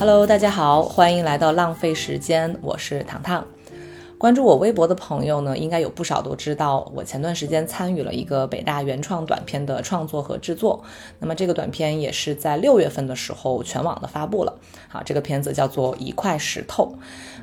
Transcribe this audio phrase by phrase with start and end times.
[0.00, 3.44] Hello，大家好，欢迎来到浪费时间，我是糖糖。
[4.18, 10.82] 关注我微博的朋友呢，应该有不少都知道，我前段时间参与了一个北大原创短片的创作和制作。
[11.20, 14.52] 那么这个短片也是在六月份的时候全网的发布了。
[14.88, 16.92] 好，这个片子叫做《一块石头》。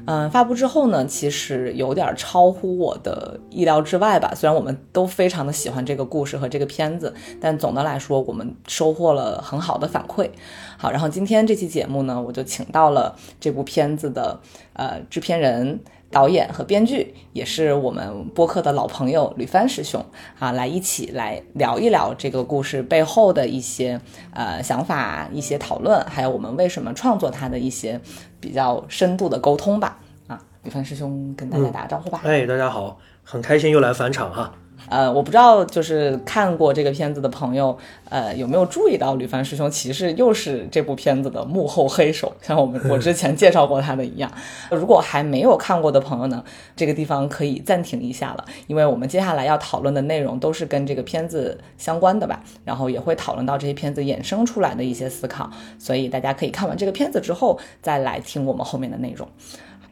[0.05, 4.33] 嗯，发布之后呢，其实有点超乎我的意料之外吧。
[4.35, 10.29] 虽然我们都非常的喜欢这个故事和这个片子，但总的来说，我们收获了很好的反馈。
[10.77, 14.37] 好，然后今天这期节目呢，我就请到了这部片子的
[14.73, 15.79] 呃制片人。
[16.15, 20.01] 导演和编剧也是我们播客的老朋友吕帆师兄
[20.39, 23.99] 啊，来一起来聊一聊这个故事背后的一些
[24.31, 27.99] 呃想法、一些讨论，还有我们为什么创作它的一些
[28.39, 29.99] 比较深度的沟通吧。
[30.27, 32.21] 啊，吕帆师兄跟大家打个招呼吧。
[32.23, 34.53] 哎，大家好，很开心又来返场哈。
[34.89, 37.75] 呃，我不知道就是看过这个片子的朋友，
[38.09, 44.31] 呃，有没有注意到吕凡师兄其实又是这部片子的幕后黑手，像我们 我之前介绍过他的一样。
[44.69, 46.43] 如果还没有看过的朋友呢，
[46.75, 59.27] 这个地方可以暂停一下了，因为我们接下来要讨论的内容都是跟这个片子相关的吧，然后也会讨论到这些片子衍生出来的一些思考，所以大家可以看完这个片子之后再来听我们后面的内容。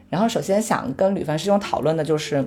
[0.08, 2.46] 然后首先想跟吕凡师兄讨论的就是。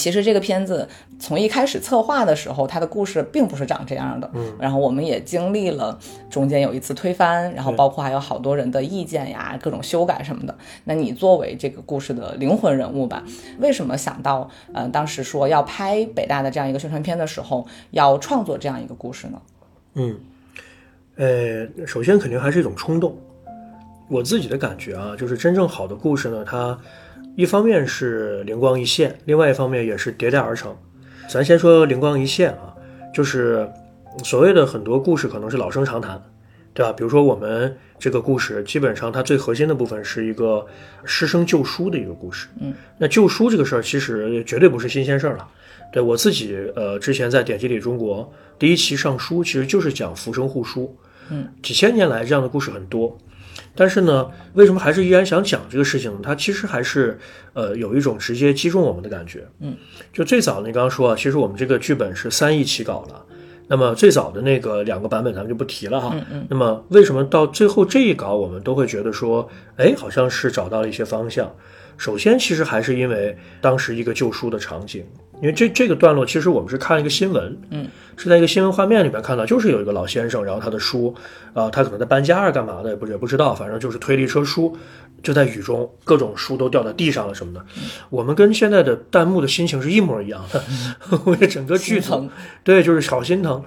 [0.00, 4.30] 其实这个片子从一开始策划的时候，它的故事并不是长这样的。
[4.32, 5.98] 嗯，然后我们也经历了
[6.30, 10.56] 中间有一次推翻，然后包括还有好多人的意见呀、各种修改什么的。
[10.84, 13.22] 那你作为这个故事的灵魂人物吧，
[13.58, 19.42] 为什么想到呃当时说要拍北大的这样一个宣传片的时候，要创作这样一个故事呢？
[19.94, 20.18] 嗯，
[21.16, 23.14] 呃，首先肯定还是一种冲动。
[24.08, 26.76] 我自己的感觉啊，就是真正好的故事呢，它
[27.36, 30.76] 一方面是灵光一现，另外一方面也是迭代而成。
[31.28, 32.74] 咱先说灵光一现啊，
[33.14, 33.68] 就是
[34.24, 36.20] 所谓的很多故事可能是老生常谈，
[36.74, 36.92] 对吧？
[36.92, 40.66] 比如说我们这个故事，基本上它最核心的部分是一个
[41.04, 42.48] 师生救书的一个故事。
[42.60, 45.48] 嗯，那救书这个事儿其实绝对不是新鲜事儿了。
[45.92, 48.24] 对我自己，呃，之前在《典籍里中国》
[48.58, 50.96] 第一期上书，其实就是讲浮生护书。
[51.30, 53.16] 嗯，几千年来这样的故事很多。
[53.74, 56.18] 但是呢，为什么还是依然想讲这个事情呢？
[56.22, 57.18] 它其实还是
[57.52, 59.46] 呃有一种直接击中我们的感觉。
[59.60, 59.76] 嗯，
[60.12, 63.24] 就最早你刚刚说啊，其实我们这个剧本是三亿起稿了。
[63.68, 66.10] 那么最早的那个两个版本咱们就不提了哈。
[66.12, 66.46] 嗯嗯。
[66.50, 71.54] 那么为什么到最后这一稿我们都会觉得说，哎，好像是找到了一些方向？
[71.96, 75.04] 首先，其实还是因为当时一个旧书的场景，
[75.40, 77.86] 因为这这个段落其实我们是看了一个新闻，嗯，
[78.16, 81.14] 是在一个新闻画面里面看到，就是有一个老先生，然后他的书，
[81.54, 84.76] 啊、他可能在搬家啊干嘛的，也不也不知道，反正就是推了一车书，
[85.22, 87.64] 就在雨中，各种书都掉在地上了什么的。
[88.10, 90.62] 我们跟现在的弹幕的心情是一模一样的，
[91.24, 92.28] 我这整个剧疼
[92.62, 93.62] 对，就是好心疼，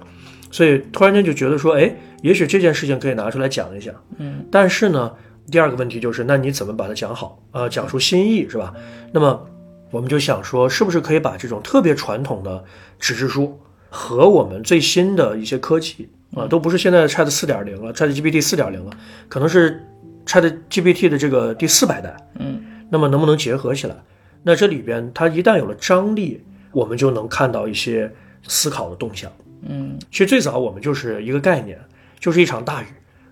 [0.50, 3.94] 所以突然间就觉得说，哎，也许这件事情可以拿出来讲一讲。
[4.18, 5.12] 嗯，但是呢，
[5.50, 7.42] 第二个问题就是，那你怎么把它讲好？
[7.50, 8.72] 呃，讲出新意是吧？
[9.12, 9.46] 那么
[9.94, 12.64] 我们就想说，是不是可以把这种特别传统的
[12.98, 18.90] 纸质书和我们最新的一些科技啊，都不是现在的 Chat 四点零了，Chat GPT 四点零了，
[19.28, 19.80] 可能是
[20.26, 22.16] Chat GPT 的这个第四百代。
[22.40, 22.60] 嗯，
[22.90, 23.94] 那么能不能结合起来？
[24.42, 28.12] 那这里边它一旦有了张力，我们就能看到一些
[28.48, 29.30] 思考的动向。
[29.66, 31.78] 嗯其实最早我们就是一个概念，
[32.18, 32.86] 就是一场大雨，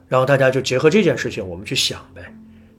[0.07, 2.33] 然后大家就结合这件事情，我们去想呗，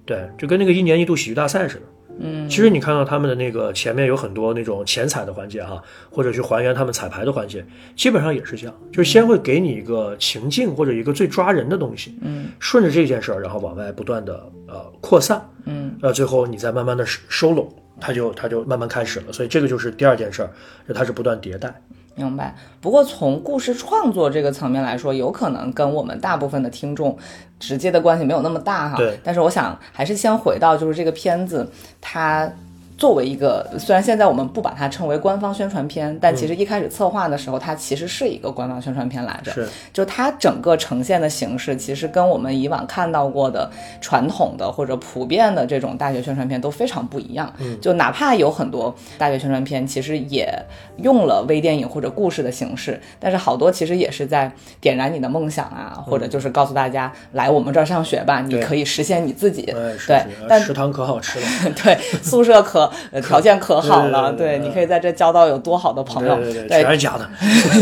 [0.05, 1.81] 对，就跟那个一年一度喜剧大赛似的。
[2.19, 7.65] 嗯，其实你看到他们的那个前面有很多那种前彩的环节哈，或者去还原他们彩排的环节，
[7.95, 14.33] 基本上也是这样，就是先会给你一个情境或者一个最抓人的东西，嗯，顺着这件事儿，然后往外不断的
[14.67, 17.67] 呃扩散，嗯，呃，最后你再慢慢的收拢，
[17.99, 20.49] 它就它就慢慢开始了，所以这个就是第二件事儿，
[20.87, 21.73] 就它是不断迭代。
[22.15, 22.55] 明白。
[22.81, 27.17] 不过从故事创作这个层面来说，有可能跟我们大部分的听众
[27.59, 28.97] 直接的关系没有那么大哈。
[28.97, 31.69] 对但是我想还是先回到就是这个片子，
[32.01, 32.51] 它。
[32.97, 39.51] 作为一个，虽然现在我们不把它称为官方宣传片，但其实一开始策划的时候，它其实是一个官方宣传片来着。
[39.51, 43.69] 是，就它整个呈现的形式，其实跟我们以往看到过的
[43.99, 47.51] 传统的或者普遍的这种大学宣传片都非常不一样。
[47.59, 50.47] 嗯就哪怕有很多大学宣传片，其实也
[50.97, 59.63] 用了微电影或者故事的形式，但是好多其实也是在点燃你的梦想啊，或者就是告诉大家来我们这儿上学吧，你可以实现你自己。
[59.63, 60.13] 对是，
[60.47, 61.45] 但食堂可好吃了。
[61.83, 62.82] 对，宿舍可
[63.21, 67.29] 条件可好了，对你可以在这交到有多好的朋友，对对对，全是假的。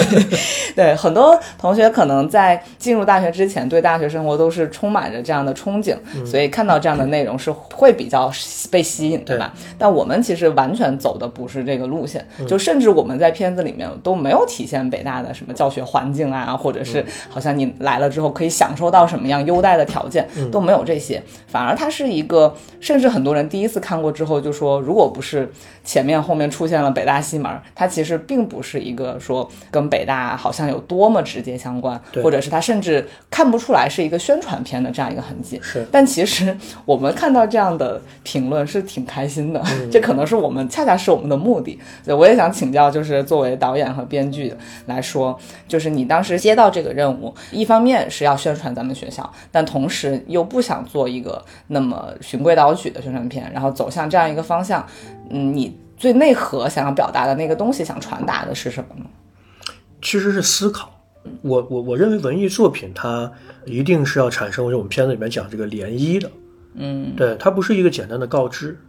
[0.76, 6.26] 对，很多同学可能在进入大学之前，对大学生活都是充满着这样的憧憬，嗯。
[6.26, 8.32] 所以看到这样的内容是会比较
[8.70, 9.54] 被吸引，对吧？
[9.78, 12.48] 但我们其实完全走的不是这个路线，嗯。
[12.48, 16.86] 就甚至我们在片子里面都没有体现北大的什么教学环境啊，或者嗯。
[16.86, 20.50] 是好像你来了之后可以享受到什么样优待的条件，嗯。
[20.50, 25.50] 都没有这些，反而它是一个，甚至很多人第一次看过之后就说，如果不是
[25.86, 35.58] 前面后面出现了北大西门，它其实并不是一个说跟北大好像有多么直接相关，或者是它甚至看不出来是一个宣传片的这样一个痕迹。
[35.64, 36.54] 是但其实
[36.84, 41.80] 我们看到这样的评论是挺开心的，这可能是我们恰恰是我们的目的。
[42.04, 44.54] 所以我也想请教，就是作为导演和编剧
[44.88, 45.40] 来说，
[45.70, 54.81] 就是你当时接到这个任务，一方面是要宣传咱们学校，但同时又不想做一个那么循规蹈矩的宣传片，然后走向这样一个方向，
[55.30, 59.06] 嗯，你最内核想要表达的那个东西，想传达的是什么呢？
[60.02, 60.90] 其实是思考。
[61.44, 63.32] 我我我认为文艺作品它
[63.66, 66.32] 一定是要产生，就我们片子里面讲这个涟漪的，
[66.74, 68.80] 嗯，对，它不是一个简单的告知。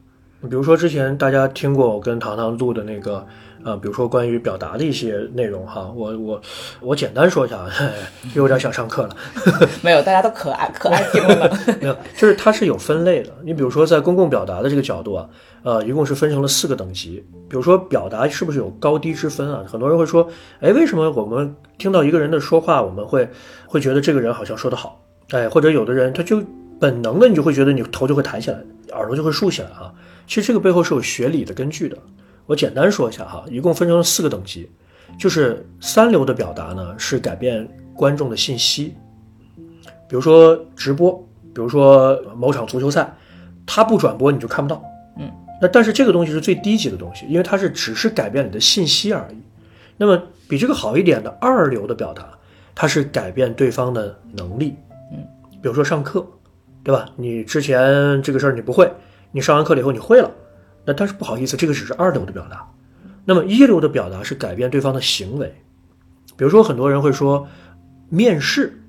[0.43, 3.25] 比如说之前大家听过我跟糖糖录的那个，
[3.65, 6.41] 呃，比如说关于表达的一些内容哈，我我
[6.81, 7.65] 我简单说一下
[8.35, 9.17] 有点想上课了。
[9.83, 11.57] 没有，大家都可爱可爱听了。
[11.81, 13.31] 没有，就是它是有分类的。
[13.45, 15.29] 你比如说，在公共表达的这个角度啊，
[15.63, 17.25] 呃，一共是分成了四个等级。
[17.49, 19.63] 比如说，表达是不是有高低之分啊？
[19.67, 20.29] 很多人会说，
[20.61, 23.31] 哎，为什么我们听到一个人的说话，我们会
[23.67, 25.01] 会觉得这个人好像说得好？
[25.31, 26.43] 哎，或者有的人他就
[26.81, 28.59] 本能的，你就会觉得你头就会抬起来，
[28.91, 29.93] 耳朵就会竖起来啊。
[30.33, 31.99] 其实这个背后是有学理的根据的。
[32.47, 34.67] 我简单说一下哈，一共分成了四个等级，
[35.19, 38.95] 就是三流的表达呢是改变观众的信息，
[40.09, 41.13] 比如说直播，
[41.55, 43.15] 比如说某场足球赛，
[43.67, 44.83] 他不转播你就看不到。
[45.19, 45.31] 嗯，
[45.61, 49.37] 那但是这个东西是最低级的东西，因为它是只是改变你的信息而已。
[49.99, 50.19] 那么
[50.49, 52.27] 比这个好一点的二流的表达，
[52.75, 54.77] 它是改变对方的能力。
[55.13, 55.23] 嗯，
[55.61, 56.27] 比如说上课，
[56.83, 57.07] 对吧？
[57.17, 58.91] 你之前这个事儿你不会，
[59.33, 60.31] 你上完课了以后你会了，
[60.85, 62.69] 那但是不好意思，这个只是二流的表达。
[63.25, 65.55] 那么一流的表达是改变对方的行为，
[66.37, 67.47] 比如说很多人会说，
[68.09, 68.83] 面试，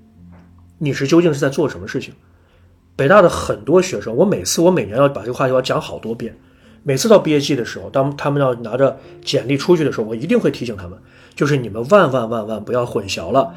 [0.80, 2.14] 你是究竟是在做什么事情？
[2.96, 6.38] 北大的很多学生，我每次我每年要把这个话题要讲好多遍，
[6.84, 11.00] 每次到毕业季的时候，当他们要拿着简历出去的时候，我一定会提醒他们，
[11.36, 13.54] 就是你们万万万万不要混淆了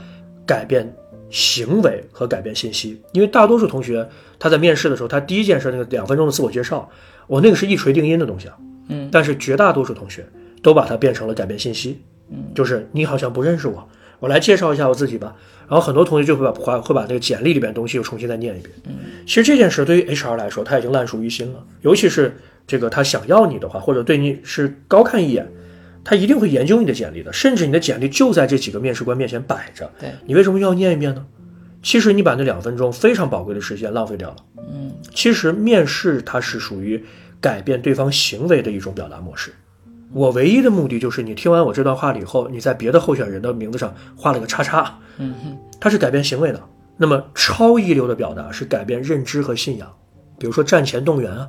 [0.46, 0.94] 改变
[1.30, 4.08] 行为和改变信息，因为大多数同学
[4.38, 6.88] 他在面试的时候，他第一件事那个两分钟的自我介绍，
[7.26, 8.56] 我那个是一锤定音的东西啊，
[8.88, 10.26] 嗯，但是绝大多数同学
[10.62, 12.00] 都把它变成了改变信息，
[12.30, 13.88] 嗯，就是你好像不认识我，
[14.20, 15.34] 我来介绍一下我自己吧。
[15.68, 18.70] 然后很多同学就会把会会把那个简历里边东西又重新再念一遍。
[18.84, 18.94] 嗯，
[19.26, 21.64] 其实这件事对于 HR 来说，他已经烂熟于心了。
[21.80, 22.36] 尤其是
[22.68, 25.44] 这个他想要你的话，或者对你是高看一眼，
[26.06, 27.32] 他一定会研究你的简历的。
[27.32, 31.26] 甚至你的简历就在这几个面试官面前摆着，对你为什么要念一遍呢？
[31.82, 34.36] 其实你把那两分钟非常宝贵的时间浪费掉了。
[34.58, 37.04] 嗯，其实面试它是属于
[37.40, 39.52] 改变对方行为的一种表达模式。
[40.12, 46.62] 我唯一的目的就是你听完我这段话了以后，你在别的候选人的名字上画了个叉叉，嗯哼，它是改变行为的。
[46.96, 49.92] 那么超一流的表达是改变认知和信仰，
[50.38, 51.48] 比如说战前动员啊，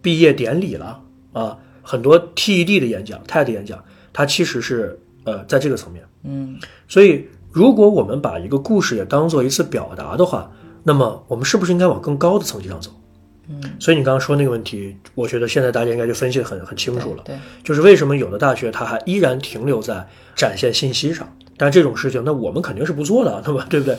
[0.00, 1.02] 毕业典礼了
[1.32, 6.02] 啊，很多 TED 的演讲、TED 演讲，它其实是呃在这个层面。
[6.24, 10.50] 嗯所以，如果我们把一个故事也当做一次表达的话，
[10.82, 12.90] 那么我们是不是应该往更高的层级上走？
[13.48, 17.22] 嗯，所以你刚刚说那个问题，我觉得现在大家应该就分析的很很清楚了。
[17.24, 23.64] 对，就是为什么有的大学它还依然停留在展现信息上，但这种事情，那我们肯定是不做的，那么？
[23.70, 23.96] 对不对？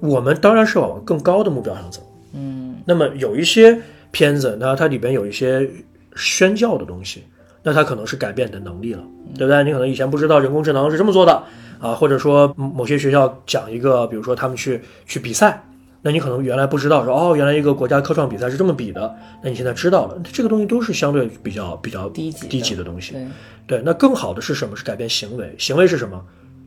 [0.00, 2.00] 我们当然是往更高的目标上走。
[2.34, 5.70] 嗯那么有一些片子，那它里边有一些
[6.16, 7.24] 宣教的东西，
[7.62, 9.02] 那它可能是改变你的能力了，
[9.36, 9.64] 对不对？
[9.64, 11.42] 你可能以前不知道人工智能是这么做的
[11.80, 15.62] 啊，或者说嗯某些学校讲一个，比如说他们去去比赛，
[16.02, 23.12] 那你可能原来不知道说哦，原来一个国家科创比赛是这么比的，那你现在知道了，这个东西都是相对比较比较低级的低级的东西。
[23.12, 23.26] 对，
[23.66, 24.76] 对，那更好的是什么？
[24.76, 25.54] 是改变行为。
[25.58, 26.22] 行为是什么？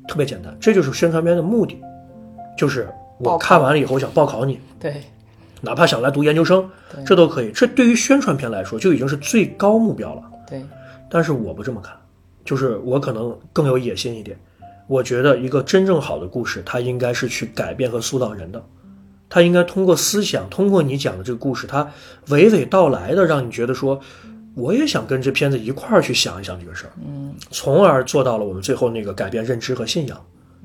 [0.08, 1.80] 特别简单，这就是宣传片的目的，
[2.58, 5.02] 就是我看完了以后想报考你，对，
[5.66, 6.70] 哪怕想来读研究生，
[7.06, 7.52] 这都可以。
[7.54, 10.22] 这对于宣传片来说就已经是最高目标了。
[10.46, 10.62] 对，
[11.10, 11.96] 但是我不这么看，
[12.44, 14.38] 就是我可能更有野心一点。
[14.88, 18.62] 我觉得一个真正好的故事，它应该是去改变和塑造人的，
[19.30, 21.90] 它应该通过思想，通过你讲的这个故事，它
[22.28, 23.98] 娓娓道来的，让你觉得说，
[24.56, 30.22] 我也想跟这片子一块儿去想一想这个事儿，嗯从而做到了我们最后那个改变认知和信仰。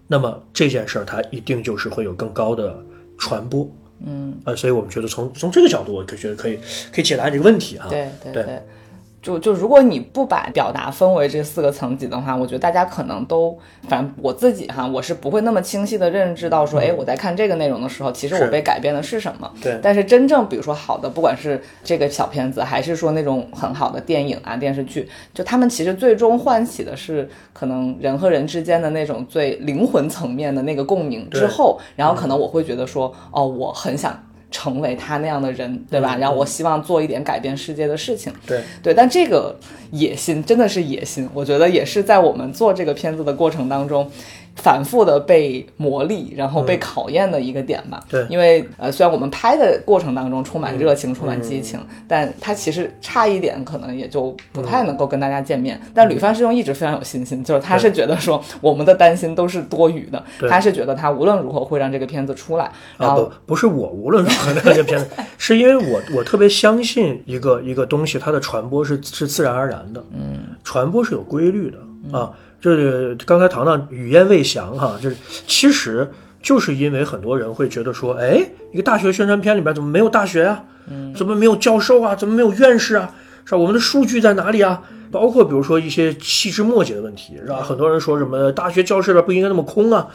[0.08, 2.82] 那么这件事儿，它一定就是会有更高的
[3.16, 3.70] 传播。
[4.06, 6.58] 嗯，呃、所以我们觉得从从这个角度，我可觉得可以
[6.92, 7.86] 可以解答你这个问题啊。
[7.88, 8.62] 对对对对。
[9.20, 13.58] 就就如果你不把表达分为这四个层级的话，我觉得大家可能都，
[13.88, 19.50] 反正我自己哈，我是不会那么清晰的认知到说，哎，我在看这个内容的时候，其实我被改变的是什么。
[19.60, 34.16] 对但是真正比如说好的，不管是这个小片子，还是说那种很好的电影啊、电视剧，就他们其实最终唤起的是可能人和人之间的那种最灵魂层面的那个共鸣之后，然后可能我会觉得说，哦，我很想。
[34.50, 36.16] 成为他那样的人，对吧？
[36.16, 38.60] 然后我希望做一点改变世界的事情，对。
[38.82, 39.54] 对，但这个
[39.90, 44.10] 野心真的是野心，我觉得也是在我们做这个片子的过程当中，
[44.58, 48.02] 反复的被磨砺，然后被考验的一个点吧。
[48.08, 48.26] 对。
[48.28, 55.80] 因为呃，虽然我们拍的过程当中充满热情、充满激情，但它其实差一点，可能也就不太能够跟大家见面。
[55.94, 65.06] 但吕范师兄一直非常有信心，就是他是觉得说我们的担心都是多余的，他是觉得他无论如何会让这个片子出来，然啊后不不是我无论如何让这个片子，
[65.38, 72.32] 是因为我我特别相信一个一个东西，它的传播是是自然而然的，嗯，传播是有规律的啊。
[72.60, 76.10] 这刚才糖糖语焉未详哈，就是其实
[76.42, 80.64] 就是因为很多人会觉得说，哎，一个大学宣传片里边怎么没有大学啊？
[80.90, 82.14] 嗯，怎么没有教授啊？
[82.14, 83.14] 怎么没有院士啊？
[83.44, 83.58] 是吧？
[83.58, 84.82] 我们的数据在哪里啊？
[85.10, 87.62] 包括比如说一些细枝末节的问题，是吧？
[87.62, 90.08] 很多人说什么大学教室里不应该那么空啊，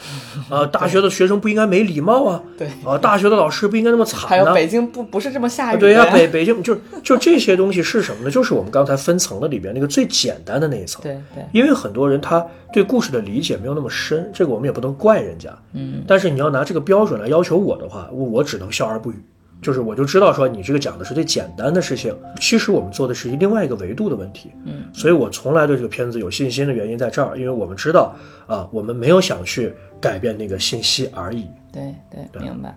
[0.50, 8.32] 啊，大学的学生不应该没礼貌啊，对啊，大学的老师不应该那么惨呢、还有北京不不是这么下雨的对呀、呀，北北京就就这些东西是什么呢？
[8.32, 11.02] 就是我们刚才分层的里边那个最简单的那一层。
[11.02, 15.50] 对对因为很多人他对故事的理解没有那么深，这个我们也不能怪人家。
[15.74, 19.16] 嗯，但是你要拿这个标准来要求我的话，我我只能笑而不语。
[19.64, 24.52] 就是我就知道说你这个讲的是最简单的事情，其实我们做的是另外一个维度的问题。
[24.66, 28.14] 嗯，所以我从来对这个片子有信心的原因在这儿，因为我们知道
[28.46, 31.48] 啊，我们没有想去改变那个信息而已。
[31.72, 32.76] 对对，明白。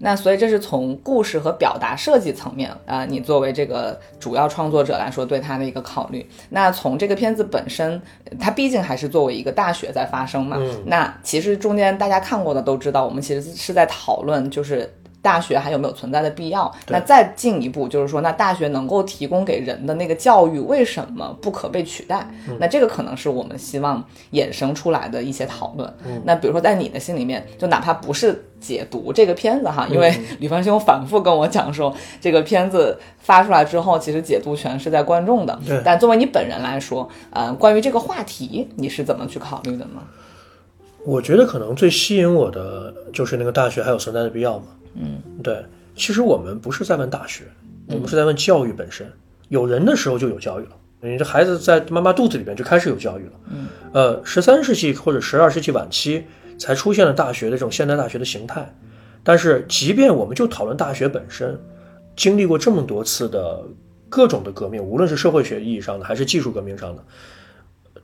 [0.00, 6.26] 那所以这是从故事和表达设计层面啊、你作为这个主要创作者来说对它的一个考虑。
[6.50, 8.02] 那从这个片子本身，
[8.40, 10.58] 它毕竟还是作为一个大学在发生嘛。
[10.84, 14.92] 那其实中间大家看过的都知道，我们其实是在讨论就是。
[15.24, 16.70] 大学还有没有存在的必要？
[16.88, 22.28] 那再进一步就是说，那大学能够提供给人的那个教育为什么不可被取代？
[22.60, 25.90] 那这个可能是我们希望衍生出来的一些讨论。
[26.24, 35.80] 那比如说在你的心里面，就哪怕不是解读这个片子哈，因为李方兄反复跟我讲说，这个片子发出来之后，其实解读权是在观众的对。
[35.82, 40.02] 但作为你本人来说，呃，关于这个话题，你是怎么去考虑的呢？
[41.06, 44.64] 我觉得可能最吸引我的就是那个大学还有存在的必要嘛。
[44.94, 45.64] 嗯，对。
[45.96, 47.44] 其实我们不是在问大学，
[47.86, 49.10] 我们是在问教育本身。
[49.48, 50.70] 有人的时候就有教育了，
[51.00, 53.32] 你这孩子在妈妈肚子里边就开始有教育了。
[53.50, 56.24] 嗯，呃，十三世纪或者十二世纪晚期
[56.58, 58.74] 才出现了大学的这种现代大学的形态。
[59.22, 61.58] 但是，即便我们就讨论大学本身，
[62.16, 63.62] 经历过这么多次的
[64.08, 67.04] 各种的革命，无论是社会学意义上的还是技术革命上的，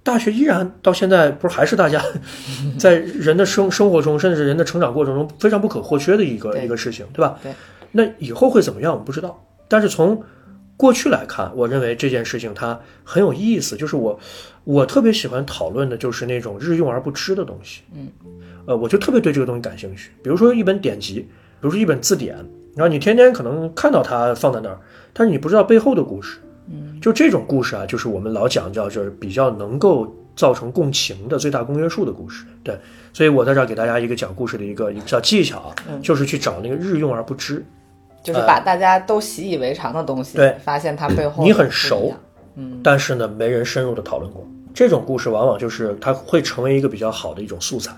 [0.02, 2.02] 大学依然到现在不是还是大家
[2.78, 7.38] 在人的生生活中，甚至人的成长过程中非常不可或缺的一个一个事情，对吧？
[7.42, 7.52] 对。
[7.92, 9.44] 那以后会怎么样，我们不知道。
[9.68, 10.22] 但是从
[10.76, 14.18] 过去来看，我认为这件事情它很有意思，就是我
[14.64, 17.82] 我特别喜欢讨论的就是那种日用而不知的东西。
[17.94, 18.08] 嗯，
[18.66, 20.10] 呃，我就特别对这个东西感兴趣。
[20.22, 21.28] 比如说一本典籍，比
[21.60, 22.36] 如说一本字典，
[22.74, 24.78] 然后你天天可能看到它放在那儿，
[25.12, 26.38] 但是你不知道背后的故事。
[27.00, 32.44] 嗯，就这种故事啊，就是我们老讲叫就是比较能够造成共情的最大公约数的故事。
[32.62, 32.78] 对，
[33.12, 37.64] 所以我在这儿给大家一个讲故事的一个一个小技巧啊，就是去找那个日用而不知。
[38.22, 42.12] 就是把大家都习以为常的东西，对发现它背后你很熟
[42.54, 44.46] 嗯，但是呢，没人深入的讨论过。
[44.74, 47.92] 这种故事往往就是它会成为一个比较好的一种素材。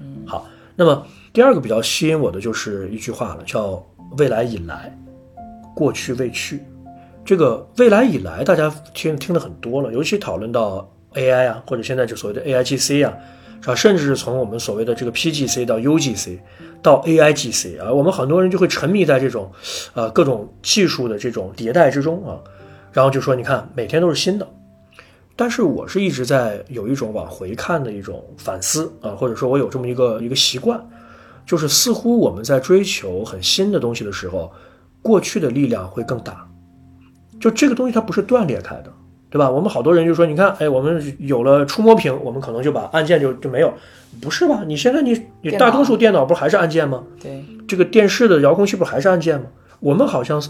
[0.00, 0.48] 嗯，好。
[0.74, 3.80] 那么第二个比较吸引我的就是一句话了，叫
[4.18, 4.96] “未来已来，
[5.74, 6.60] 过去未去”。
[7.28, 13.12] 这个未来以来，大家听听的很多了，尤其讨论到 AI 啊，或者现在就所谓的 AIGC 啊，
[13.60, 13.74] 是吧？
[13.74, 16.38] 甚至是从我们所谓的这个 PGC 到 UGC
[16.80, 19.52] 到 AIGC 啊，我们很多人就会沉迷在这种，
[19.92, 22.40] 呃，各种技术的这种迭代之中啊，
[22.94, 24.48] 然后就说你看每天都是新的，
[25.36, 30.82] 但是我是一直在有一种往回看的一种反思啊，或者说我有这么一个一个习惯，
[31.44, 34.50] 就是似乎我们在追求很新的东西的时候，
[35.02, 36.47] 过去的力量会更大。
[37.40, 38.92] 就这个东西它不是断裂开的，
[39.30, 39.50] 对吧？
[39.50, 43.72] 我们好多人就说，你看，哎，我们有了触摸屏，我们可能就把按键就就没有，
[44.20, 44.64] 不是吧？
[44.66, 47.04] 你现在你你大多数电脑不还是按键吗？
[47.22, 49.46] 对，这个电视的遥控器不还是按键吗？
[49.80, 50.42] 我们好像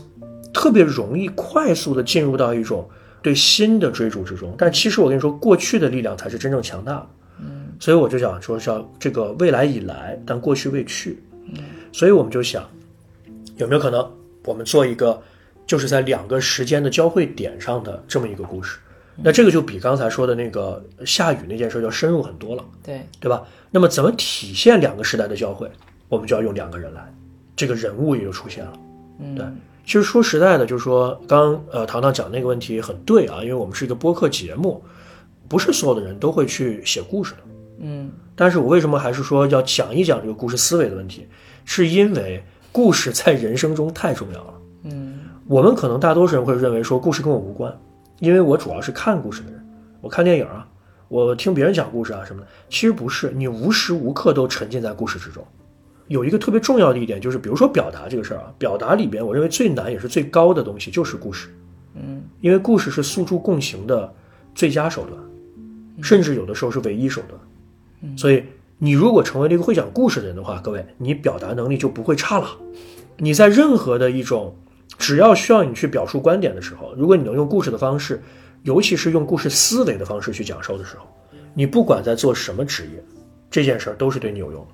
[0.55, 2.89] 特别容易快速的进入到一种
[3.21, 7.07] 对新的追逐之中，但其实我跟你说，过去的力量才是真正强大的。
[7.41, 11.23] 嗯，所以我就想说，叫这个未来已来，但过去未去。
[11.45, 11.59] 嗯，
[11.93, 12.65] 所以我们就想，
[13.57, 14.09] 有没有可能
[14.45, 15.21] 我们做一个
[15.69, 18.81] 就是在两个时间的交汇点上的这么一个故事。
[19.21, 23.45] 那这个就比刚才说的那个下雨那件事要深入很多了，对，对吧？
[23.71, 25.71] 那么怎么体现两个时代的交汇？
[26.09, 27.13] 我们就要用两个人来，
[27.55, 28.73] 这个人物也就出现了。
[29.21, 29.45] 嗯，对，
[29.85, 34.83] 其实说实在的，就是说刚呃糖糖讲那个问题很对啊，因为我们是一个播客节目，
[35.49, 37.41] 不是所有的人都会去写故事的。
[37.81, 41.27] 嗯但是我为什么还是说要讲一讲这个故事思维的问题？
[41.65, 44.55] 是因为故事在人生中太重要了。
[45.49, 47.75] 嗯我们可能大多数人会认为说故事跟我无关，
[48.19, 49.67] 因为我主要是看故事的人，
[50.03, 50.69] 我看电影啊，
[51.09, 52.47] 我听别人讲故事啊什么的。
[52.69, 55.43] 其实不是，你无时无刻都沉浸在故事之中。
[56.07, 61.49] 有一个特别重要的一点就是，比如说表达这个事儿啊，表达里边我认为最难也是最高的东西就是故事，
[61.95, 64.13] 嗯因为故事是诉诸共情的
[64.55, 65.19] 最佳手段，
[66.03, 68.19] 甚至有的时候是唯一手段。
[68.19, 68.45] 所以
[68.77, 72.49] 你如果成为了一个会讲故事的人的话，各位，你表达能力就不会差了。
[73.17, 74.55] 你在任何的一种
[74.99, 78.21] 只要需要你去表述观点的时候，如果你能用故事的方式，
[78.65, 81.07] 尤其是用故事思维的方式去讲授的时候，
[81.55, 83.03] 你不管在做什么职业，
[83.49, 84.69] 这件事儿都是对你有用的。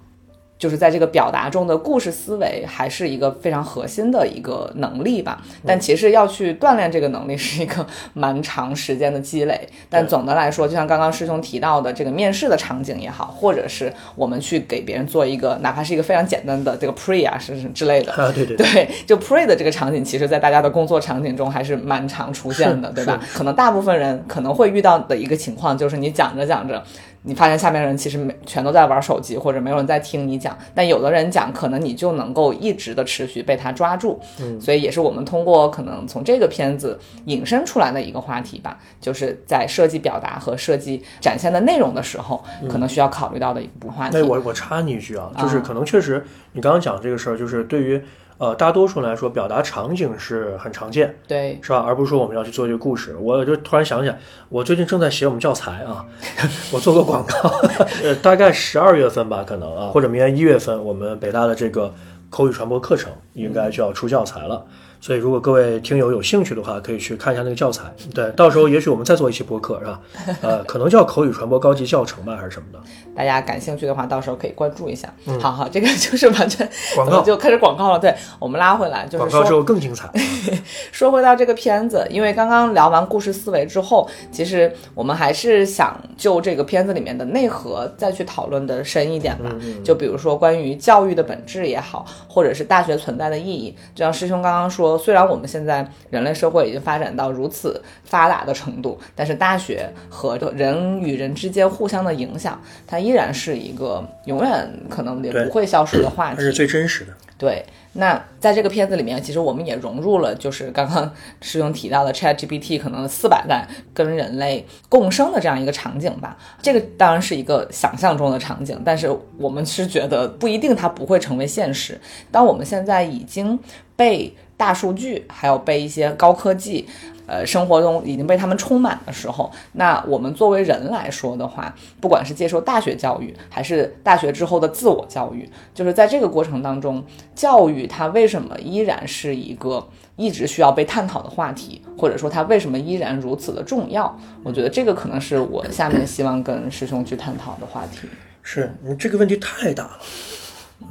[0.59, 5.43] 就是在这个表达中的故事思维，还是一个非常核心的一个能力吧。
[5.67, 9.69] 但其实要去锻炼这个能力，是一个蛮长时间的积累。
[9.91, 18.13] 但总的来说，就像刚刚师兄提到的，这个面试的场景也好，或者是我们去给别人做一个，哪怕是一个非常简单的这个 pre 啊，是是之类的。
[18.13, 23.21] 啊，对对对，就 pre 的这个场景，其实在大家的工作场景中还是蛮常出现的，对吧？
[23.35, 26.83] 可能大部分人可能会遇到的一个情况，就是你讲着讲着，
[27.27, 30.57] 你发现下面的人其实没全都在玩手机，或者没有人在听你讲。
[30.75, 34.21] 但有的人讲，可能你就能够一直的持续被他抓住。
[34.41, 44.19] 嗯所以也是我们通过可能从这个片子引申出来的一个话题吧，就是在设计表达和设计展现的内容的时候，可能需要考虑到的一个话题。
[44.19, 48.03] 那我我插你一句啊，就是可能确实你刚刚讲这个事儿，就是对于
[48.39, 51.85] 呃大多数人来说，表达场景是很常见，对，是吧？
[51.87, 53.17] 而不是说我们要去做一个故事。
[53.21, 56.05] 我就突然想起来，我最近正在写我们教材啊，
[56.73, 57.49] 我做个广告，
[58.03, 61.95] 呃，大概十二月份吧，可能啊，或者明年一月份，我们北大的这个
[62.31, 64.65] 口语传播课程应该就要出教材了。
[65.05, 67.85] 所以，如果各位听友有兴趣的话，可以去看一下那个教材。
[68.15, 70.01] 对，到时候也许我们再做一期播客，是吧？
[70.41, 72.79] 呃，可能叫口语传播高级教程吧，还是什么的。
[73.15, 75.13] 大家感兴趣的话，到时候可以关注一下。
[75.27, 77.99] 嗯好好，这个就是完全嗯广告就开始广告了。
[77.99, 80.11] 对我们拉回来，就是说广告之后更精彩。
[80.91, 89.55] 说回到这个片子，因为刚刚聊完故事思维之后，其实我们还是想就这个片子里面的内核再去讨论的深一点吧。
[89.85, 93.77] 就比如说关于教育的本质也好，或者是大学存在的意义。
[93.95, 106.37] 就像师兄刚刚说，虽然我们现在人类社会已经发展到如此发达的程度，但是大学和人与人之间互相的影响，它依然是一个永远可能也不会消失的话题。
[106.37, 107.13] 它是最真实的。
[107.37, 116.39] 对，那在这个片子里面，其实我们也融入了，就是刚刚师兄提到的 ChatGPT 可能四百代跟人类共生的这样一个场景吧。
[116.63, 122.01] 这个当然是一个想象中的场景，但是我们是觉得不一定它不会成为现实。
[122.31, 123.59] 当我们现在已经
[123.97, 126.87] 被大数据，还有被一些高科技。
[127.27, 137.03] 呃，生活中已经被他们充满的时候，那我们作为人来说的话，不管是接受大学教育，还是大学之后的自我教育，就是在这个过程当中，
[137.35, 144.15] 教育它为什么依然是一个一直需要被探讨的话题，或者说它为什么依然如此的重要？
[144.43, 148.07] 我觉得这个可能是我下面希望跟师兄去探讨的话题。
[148.43, 149.99] 是你这个问题太大了，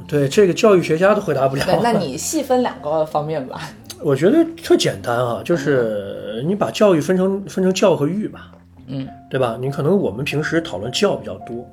[0.06, 1.64] 对这个教育学家都回答不了。
[1.64, 3.60] 对，那你细分两个方面吧。
[4.02, 8.52] 我觉得特简单啊，就是你把教育分成分成教和育吧，
[8.86, 9.56] 嗯，对吧？
[9.58, 11.66] 你可能我们平时讨论教比较多，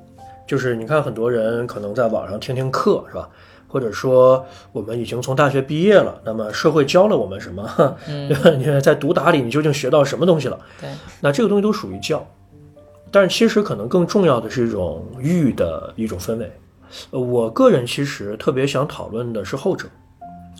[0.46, 3.28] 就是你看很多人可能在网上听听课是吧？
[3.68, 7.96] 或者说我们已经从大学毕业了，那么社会教了我们什么？
[8.06, 8.50] 对吧？
[8.50, 10.58] 你在毒打里你究竟学到什么东西了？
[10.80, 10.88] 对，
[11.20, 12.26] 那这个东西都属于教，
[13.10, 16.50] 但是其实可能更重要的是一种育的一种氛围。
[17.10, 19.88] 呃我个人其实特别想讨论的是后者，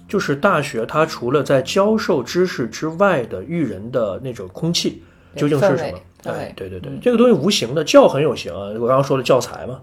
[0.09, 5.03] 就是大学它除了在教授知识之外的育人的那种空气
[5.37, 5.99] 究竟是什么？
[6.25, 9.81] 哎对，对对对，这个东西无形的，教很有形啊，我刚刚说的教材嘛，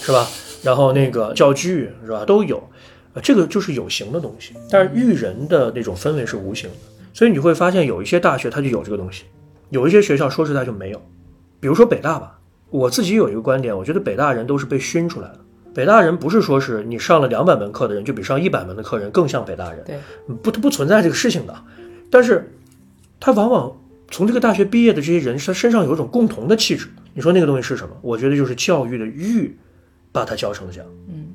[0.00, 0.24] 是吧？
[0.62, 2.62] 然后那个教具是吧，都有，
[3.14, 4.54] 呃这个就是有形的东西。
[4.70, 6.76] 但是育人的那种氛围是无形的，
[7.12, 9.24] 所以你会发现有一些大学它就有这个东西，
[9.70, 11.02] 有一些学校说实在就没有。
[11.58, 12.38] 比如说北大吧，
[12.70, 15.40] 我自己有一个观点，我觉得北大人都是被熏出来的。
[15.72, 19.98] 北大人不是说是你上了两百门课的人就比上一百门的课人更像北大人，对，
[20.42, 21.54] 不，它不存在这个事情的。
[22.10, 22.50] 但是，
[23.20, 23.76] 他往往
[24.10, 26.88] 从这个大学毕业的这些人，他身上有一种共同的气质。
[27.14, 27.96] 你说那个东西是什么？
[28.02, 29.56] 我觉得就是教育的育，
[30.10, 30.88] 把它教成了这样。
[31.08, 31.28] 嗯，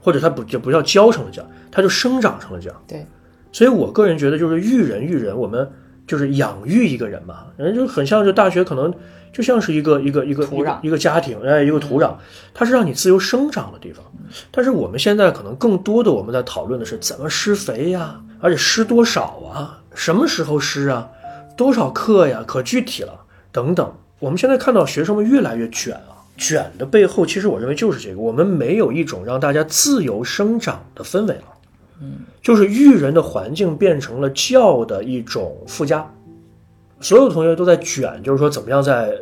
[0.00, 2.82] 或者他不就不叫教成了这样，他就生长成了这样。
[2.88, 3.06] 对，
[3.52, 5.70] 所以我个人觉得，就是育人育人，我们
[6.12, 8.92] 就是养育一个人嘛，人就很像，就大学可能
[9.32, 12.12] 就像是一个一个一个土壤一个家庭，哎，一个土壤，
[12.52, 14.04] 它是让你自由生长的地方。
[14.50, 21.08] 但是我们现在可能更多的我们在讨论的是怎么施肥呀，而且施多少啊，什么时候施啊，
[21.56, 23.20] 多少克呀，可具体了
[23.50, 23.90] 等等。
[24.18, 31.44] 我们现在看到学生们越来越卷啊，卷的背后，其实我认为就是这个，我们没有一种让大家自由生长的氛围了。
[32.02, 36.04] 嗯，就是育人的环境变成了教的一种附加，
[37.00, 39.12] 所有同学都在卷，就是说怎么样在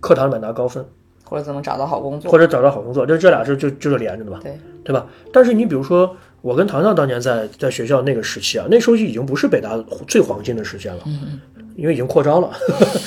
[0.00, 0.84] 课堂里面拿高分，
[1.24, 4.58] 或者怎么找到好工作，或者找到好工作，就这俩是就就是连着的嘛，对。
[4.84, 5.06] 对吧？
[5.34, 11.38] 但是你比如说，我跟糖糖当年在在学校那个时期啊，那时候已经不是北大最黄金的时间了，嗯，
[11.76, 12.50] 因为已经扩招了，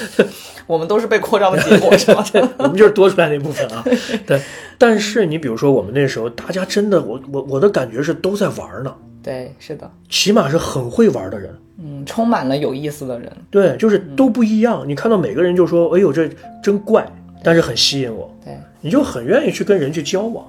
[0.67, 2.23] 我们都是被扩招的结果，是吧？
[2.59, 3.83] 我们就是多出来那部分啊。
[4.27, 4.39] 对，
[4.77, 11.53] 但是你比如说我们那时候，大家真的，我我我的感觉是都在玩呢，对，是的，起码是很会玩的人。
[11.83, 14.83] 嗯，充满了有意思的人，对，就是都不一样。
[14.87, 16.29] 你看到每个人就说：“哎呦，这
[16.61, 17.07] 真怪，
[17.43, 20.45] 但是很吸引我。”对，你就很愿意去跟人去交往。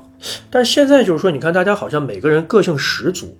[0.51, 3.35] 但是现在就是说，你看大家好像每个人个性十足，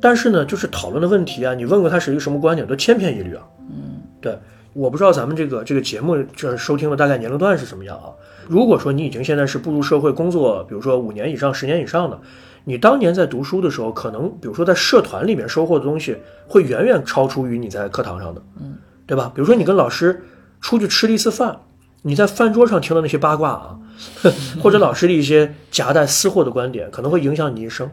[0.00, 3.42] 但是呢，就是讨论的问题啊，你问过他是一个什么观点，都千篇一律啊。
[3.70, 4.38] 嗯，对，
[4.72, 8.08] 我不知道咱们这个这个节目这收听的大概年龄段是什么样啊？
[8.48, 12.18] 如果说你已经现在是步入社会工作，比如说五年以上、十年以上的，
[12.64, 19.32] 你当年在读书的时候，可能比如说在社团里面收获的东西，会远远超出于你在课堂上的，嗯，对吧？
[19.34, 20.22] 比如说你跟老师
[20.60, 21.60] 出去吃了一次饭，
[22.02, 23.78] 你在饭桌上听到那些八卦啊，
[24.62, 27.90] 或者老师的一些夹带私货的观点，可能会影响你一生。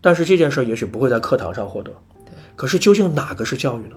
[0.00, 1.90] 但是这件事儿也许不会在课堂上获得。
[2.56, 3.96] 可是究竟哪个是教育呢？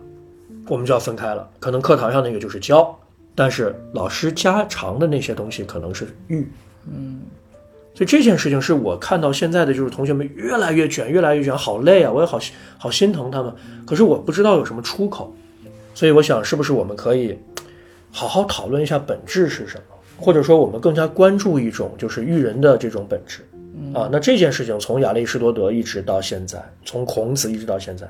[0.68, 1.50] 我们就要分开了。
[1.60, 2.98] 可能课堂上那个就是教，
[3.36, 6.48] 但是老师家常的那些东西可能是育。
[7.96, 12.12] 所以这件事情是我看到现在的就是同学们越来越卷，越来越卷，好累啊！
[12.12, 12.40] 我也好
[12.78, 13.54] 好心疼他们，
[13.86, 15.36] 可是我不知道有什么出口，
[15.94, 17.38] 所以我想是不是我们可以
[18.12, 23.42] 好好讨论一下本质是什么，或者说我们更加关注一种就是育人的这种本质
[23.94, 24.10] 啊？
[24.12, 28.10] 那这件事情从亚里士多德一直到现在，从孔子一直到现在，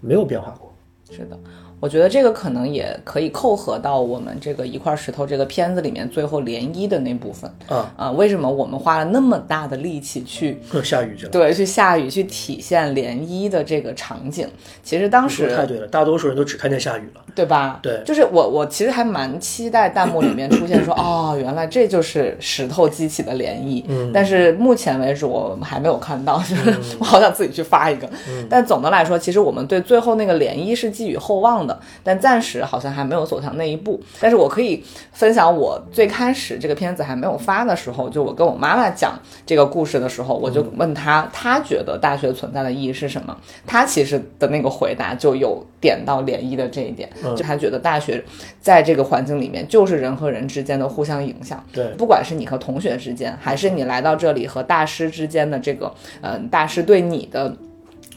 [0.00, 0.74] 没有变化过。
[1.10, 1.38] 是的，
[1.82, 8.10] 我觉得这个可能也可以扣合到我们这个一块石头这个片子里面最后涟漪的那部分啊啊！
[8.12, 14.46] 为什么我们花了那么大的力气去下雨去了，对去下雨去体现涟漪的这个场景？
[14.84, 17.20] 其实当时说太对了，大多数人都只看见下雨了。
[17.34, 17.80] 对吧？
[17.82, 23.82] 对就是我，我其实还蛮期待弹幕里面出现说， 哦，原来这就是石头激起的涟漪。
[23.88, 28.06] 嗯但是目前为止我们还没有看到，就是 我好想自己去发一个。
[28.28, 31.71] 嗯但总的来说，其实我们对最后那个涟漪是寄予厚望的，
[32.02, 34.00] 但暂时好像还没有走向那一步。
[34.20, 34.82] 但是我可以
[35.12, 43.36] 分享我最开始这个片子还没有发的时候，就我跟我妈妈讲这个故事的时候，我就问她，她觉得大学存在的意义是什么？
[43.66, 48.22] 她其实的那个回答就有点到涟漪的这一点，就她觉得大学
[48.60, 51.64] 在这个环境里面就是人和人之间的互相影响。
[51.72, 57.56] 对不管是你和同学之间，还是你来到这里和大师之间的这个，嗯、大师对你的。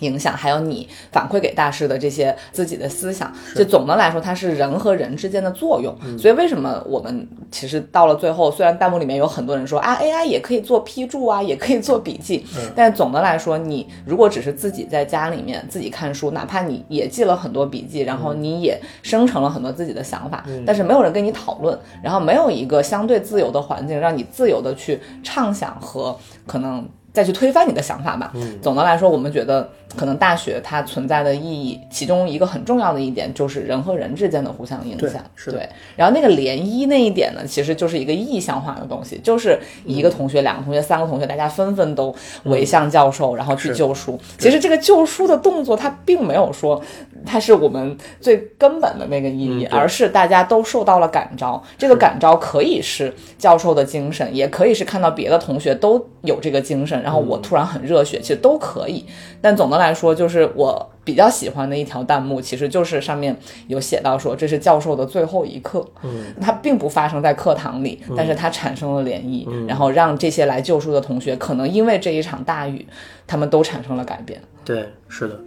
[0.06, 5.94] 影响，还有你反馈给大师的这些自己的思想，就总的来说，它是人和人之间的作用。
[6.18, 26.88] 所以为什么我们其实到了最后，虽然弹幕里面有很多人说啊，AI 也可以做批注啊，也可以做笔记，但总的来说，你如果只是自己在家里面自己看书，哪怕你也记了很多笔记，然后你也生成了很多自己的想法，但是没有人跟你讨论，然后没有一个相对自由的环境，让你自由的去畅想和可能。
[27.15, 28.32] 再去推翻你的想法吧。
[28.36, 35.23] 嗯，总的来说，我们觉得可能大学它存在的意义，其中一个很重要的一点就是人和人之间的互相影响。
[35.45, 44.19] 对然后那个涟漪那一点呢，其实就是一个意象化的东西，就是一个同学、两个同学、三个同学，大家纷纷都围向教授，然后去救书。
[44.38, 46.82] 其实这个救书的动作，它并没有说
[47.25, 51.62] 它是我们最根本的那个意义，嗯而是大家都受到了感召。
[51.78, 59.06] 这个感召可以是教授的精神，也可以是看到别的同学都有这个精神，然后我突然很热血，其实都可以。
[59.41, 63.36] 但总的来说，就是我比较喜欢的一条弹幕，其实就是上面
[63.67, 72.86] 有写到说这是教授的最后一课，嗯，它并不发生在课堂里，但是它产生了涟漪，然后让这些来救书的同学，可能因为这一场大雨，
[73.28, 74.41] 他们都产生了改变。
[74.63, 75.39] 对，是的，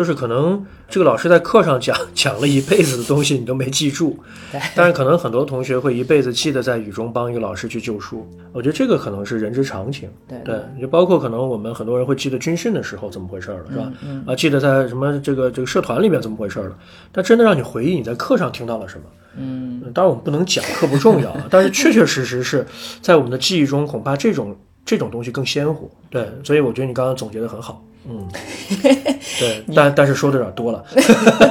[0.00, 4.18] 就是可能这个老师在课上讲 讲了一辈子的东西，你都没记住，
[4.74, 8.26] 但是可能很多同学会一辈子记得在雨中帮一个老师去救书。
[8.50, 10.08] 我觉得这个可能是人之常情。
[10.26, 13.92] 对对，就包括可能我们很多人会记得军训的时候怎么回事儿了，是吧？
[14.28, 16.78] 啊，记得在什么这个这个社团里面怎么回事儿了。
[17.12, 19.04] 但真的让你回忆你在课上听到了什么，
[19.36, 22.66] 嗯，当然我们不能讲课不重要啊，但是确确实实是
[23.02, 25.86] 在我们的记忆中，恐怕这种这种东西更鲜活。
[26.08, 27.84] 对，所以我觉得你刚刚总结的很好。
[29.38, 30.84] 对，但但是说的有点多了，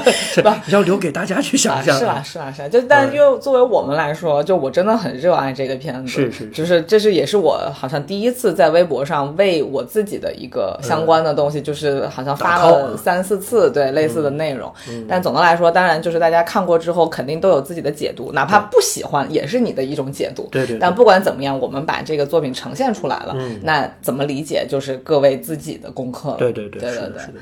[0.69, 1.97] 要留给大家去想啊，象。
[1.97, 14.71] 是啊，是啊，是啊，就但因为作为我们来说，就我真的很热爱这个片子，是是是就是这是也是我好像第一次在微博上为我自己的一个相关的东西，就是好像发了三四次对类似的内容。
[15.07, 20.47] 但总的来说，当然就是大家看过之后肯定都有自己的解读，哪怕不喜欢也是你的一种解读。
[20.51, 26.38] 对对对但不管怎么样，我们把这个作品呈现出来了，那怎么理解就是各位自己的功课了。
[26.39, 27.41] 对对对，对对对。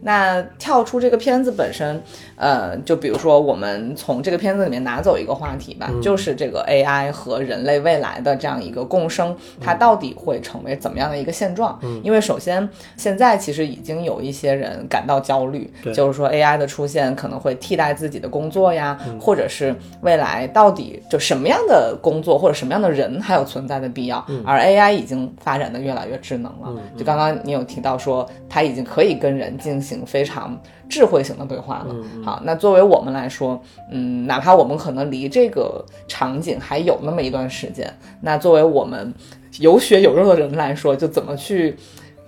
[0.00, 2.02] 那跳出这个片子本身，
[2.36, 11.78] 呃，就比如说我们从这个片子里面拿走一个话题吧，就是这个 AI 和人类未来的这样一个共生，它到底会成为怎么样的一个现状？
[12.02, 24.24] 因为首先现在其实已经有一些人感到焦虑，对就是说 AI 的出现可能会替代自己的工作呀，或者是未来到底就什么样的工作或者什么样的人还有存在的必要？
[24.44, 31.96] 而 AI 已经发展的越来越智能了，就刚刚你有提到说它已经可以跟人进行非常智慧型的对话了。
[32.24, 39.12] 好，那作为我们来说，嗯，哪怕我们可能离这个场景还有那么一段时间，那作为我们
[39.58, 41.76] 有血有肉的人来说，就怎么去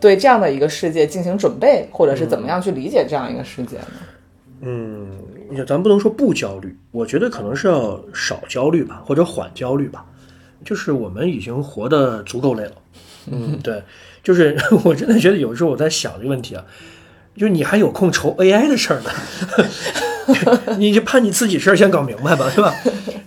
[0.00, 3.86] 对这样的一个世界进行准备，或者是怎么样去理解这样一个世界呢？
[4.66, 5.10] 嗯，
[5.66, 10.06] 咱不能说不焦虑，我觉得可能是要少焦虑吧，或者缓焦虑吧。
[10.64, 12.72] 就是我们已经活得足够累了。
[13.26, 13.82] 嗯， 对，
[14.24, 16.64] 就是 我真的觉得有时候我在想这个问题啊，
[17.36, 19.10] 就是你还有空愁 AI 的事儿呢，
[20.78, 22.74] 你就把你自己事儿先搞明白吧，对吧？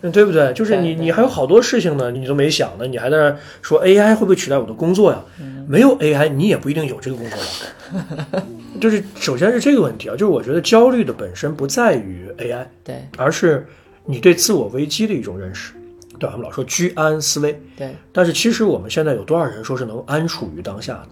[0.01, 0.51] 嗯 对不对？
[0.53, 5.23] 就是你你还有好多事情呢，你都没想呢，你还在那儿说 AI 会不会取代我的工作呀？
[5.67, 8.43] 没有 AI，你也不一定有这个工作了。
[8.79, 13.67] 就是首先是这个问题啊，就是我觉得焦虑的本身不在于 AI，对而是
[14.05, 15.73] 你对自我危机的一种认识。
[16.19, 21.09] 对吧，我们老说居安思危，对但是其实我们现在有多少人说是能安处于当下呢？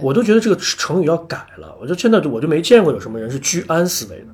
[0.00, 1.76] 我都觉得这个成语要改了。
[1.80, 4.26] 我就现在我就没见过有什么人是居安思危的，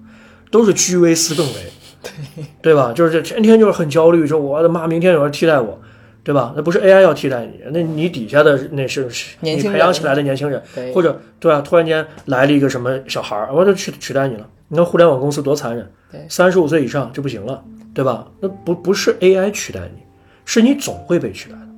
[0.51, 1.55] 都是居危思更危，
[2.62, 2.92] 对对吧？
[2.92, 5.81] 就是这天天就是很焦虑，说我的妈，明天有人替代我，
[6.23, 6.53] 对吧？
[6.55, 9.09] 那不是 AI 要替代你，那你底下的那是
[9.40, 11.61] 你培养起来的年轻人，或者对吧？
[11.62, 14.47] 突然间来了一个什么小孩儿，我就取取代你了。
[14.68, 17.62] 你看互联网公司多残忍，对三十五岁以上就不行了，
[17.94, 18.29] 对吧？
[18.40, 20.02] 那不不是 AI 取代你，
[20.44, 21.68] 是你总会被取代的。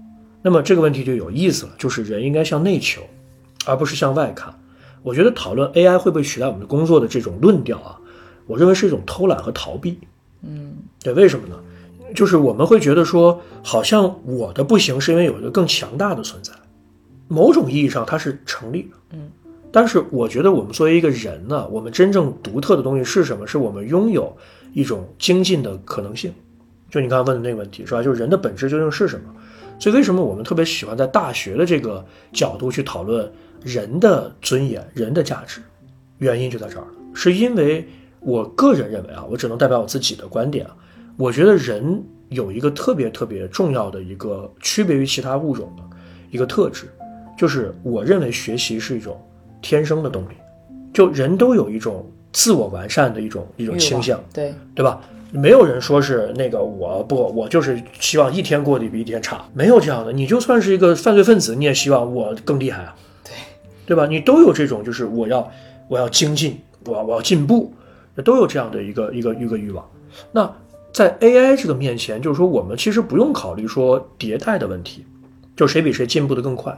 [0.42, 3.02] 那么这个问题就有意思了，就是人应该向内求，
[3.66, 4.54] 而不是向外看。
[5.02, 7.98] 我觉得讨论 AI 会不会取代我们的工作的这种论调啊，
[8.46, 9.98] 我认为是一种偷懒和逃避。
[10.42, 11.56] 嗯，对，为什么呢？
[12.14, 16.52] 就是我们会觉得说，好像我的不行是因为有一个更强大的存在，
[17.28, 18.96] 某种意义上它是成立的。
[19.10, 19.30] 嗯，
[19.78, 23.46] 但是我觉得我们作为一个人呢，我们真正独特的东西是什么？
[23.46, 24.36] 是我们拥有
[24.72, 26.32] 一种精进的可能性。
[26.90, 28.02] 就你刚刚问的那个问题是吧？
[28.02, 29.32] 就是人的本质究竟是什么？
[29.78, 33.30] 所以为什么我们特别喜欢在大学的这个角度去讨论
[33.62, 35.60] 人的尊严、人的价值？
[36.18, 37.86] 原因就在这儿了，是因为
[38.18, 40.74] 我个人认为啊，我只能代表我自己的观点啊，
[41.16, 45.84] 我觉得人有一个特别特别重要的一个区别于其他物种的
[46.32, 46.86] 一个特质，
[47.38, 49.16] 就是我认为学习是一种
[49.60, 50.34] 天生的动力，
[50.92, 55.00] 就人都有一种自我完善的一种一种倾向，对对吧？
[55.30, 60.10] 没有人说是那个我不，我就是希望一天过得比一天差，没有这样的。
[60.10, 63.32] 你就算是一个犯罪分子，你也希望我更厉害啊，对
[63.84, 64.06] 对吧？
[64.06, 65.50] 你都有这种，就是我要
[65.88, 67.70] 我要精进，我要我要进步，
[68.24, 69.84] 都有这样的一个一个一个欲望。
[70.32, 70.50] 那
[70.92, 75.04] 在 AI 这个面前，就是说我们其实不用考虑说迭代的问题，
[75.54, 76.74] 就谁比谁进步的更快。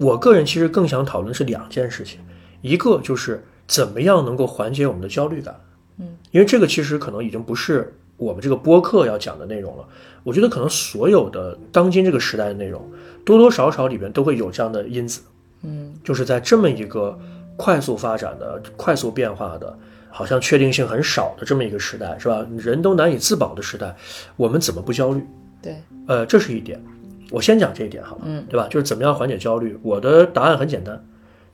[0.00, 2.18] 我个人其实更想讨论是两件事情，
[2.62, 5.54] 一个就是怎么样能够缓解我们的焦虑感。
[5.98, 9.84] 嗯因为这个其实可能已经不是我们这个播客要讲的内容了。
[10.22, 12.82] 我觉得可能所有的当今这个时代的内容，
[13.26, 15.20] 多多少少里边都会有这样的因子。
[15.62, 17.18] 嗯，就是在这么一个
[17.56, 22.46] 快速发展的、快速变化的，好像确定性很少的这么一个时代，是吧？
[22.56, 23.94] 人都难以自保的时代，
[24.36, 25.22] 我们怎么不焦虑？
[25.60, 26.82] 对呃，这是一点。
[27.30, 28.66] 我先讲这一点好了，嗯，对吧？
[28.68, 29.78] 就是怎么样缓解焦虑。
[29.82, 31.04] 我的答案很简单，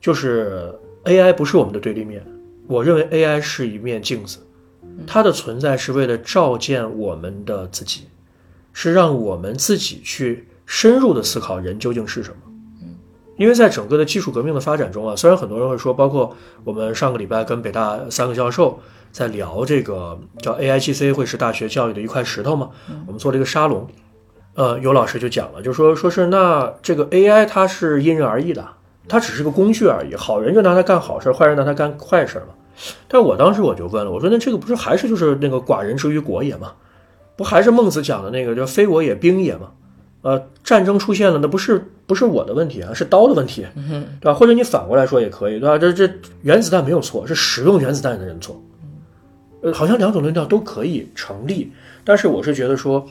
[0.01, 0.73] 就是
[1.05, 2.25] AI 不是我们的对立面，
[2.67, 4.39] 我认为 AI 是一面镜子，
[5.05, 8.07] 它的存在是为了照见我们的自己，
[8.73, 12.37] 是让我们自己去深入的思考人究竟是什么。
[13.37, 18.79] 因为在整个的技术革命的发展中啊，虽然很多人会说，包括我们上个礼拜跟北大三个教授
[19.11, 22.71] 在聊这个叫 AIGC 会是大学教育的一块石头嘛，
[23.05, 23.87] 我们做了一个沙龙，
[24.57, 28.67] 呃，有老师就讲了，就说说是那这个 AI 它是因人而异的，
[29.07, 32.55] 它只是个工具而已，好人就拿它干好事，坏人拿它干坏事嘛。
[33.07, 36.73] 但我当时我就问了，我说那这个不是还是就是那个寡人之于国也吗？
[37.35, 39.69] 不还是孟子讲的那个叫非我也兵也吗？
[40.23, 43.63] 呃，战争出现了，那不是不是我的问题啊，是刀的问题，
[44.19, 44.33] 对吧？
[44.33, 45.77] 或者你反过来说也可以，对吧？
[45.77, 48.59] 这这原子弹没有错，是使用原子弹的人错。
[49.61, 51.71] 呃，好像两种论调都可以成立，
[52.03, 53.07] 但是我是觉得说，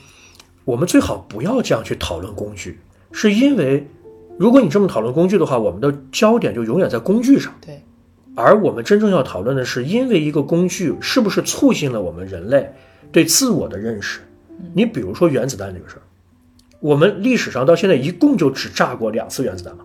[0.67, 2.79] 我们最好不要这样去讨论工具，
[3.13, 3.89] 是因为
[4.37, 7.55] 如果你这么讨论工具的话，我们的焦点就永远在工具上。
[7.65, 7.81] 对，
[8.35, 12.71] 而我们真正要讨论的是，因为一个工具是不是促进了我们人类
[13.11, 14.21] 对自我的认识？
[14.75, 16.03] 你比如说原子弹这个事儿，
[16.81, 19.85] 我们历史上到现在一共就只炸过两次原子弹嘛，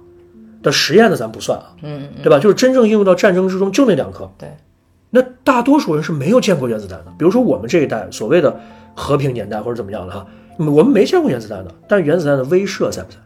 [0.64, 2.40] 的实验的咱不算啊，嗯，对吧？
[2.40, 4.32] 就是真正应用到战争之中就那两颗。
[4.38, 4.50] 对，
[5.12, 7.14] 那大多数人是没有见过原子弹的。
[7.20, 8.60] 比如说我们这一代所谓的
[8.96, 10.26] 和平年代或者怎么样的哈，
[10.70, 13.18] 我们没见过原子弹的，但原子弹的威慑在不在？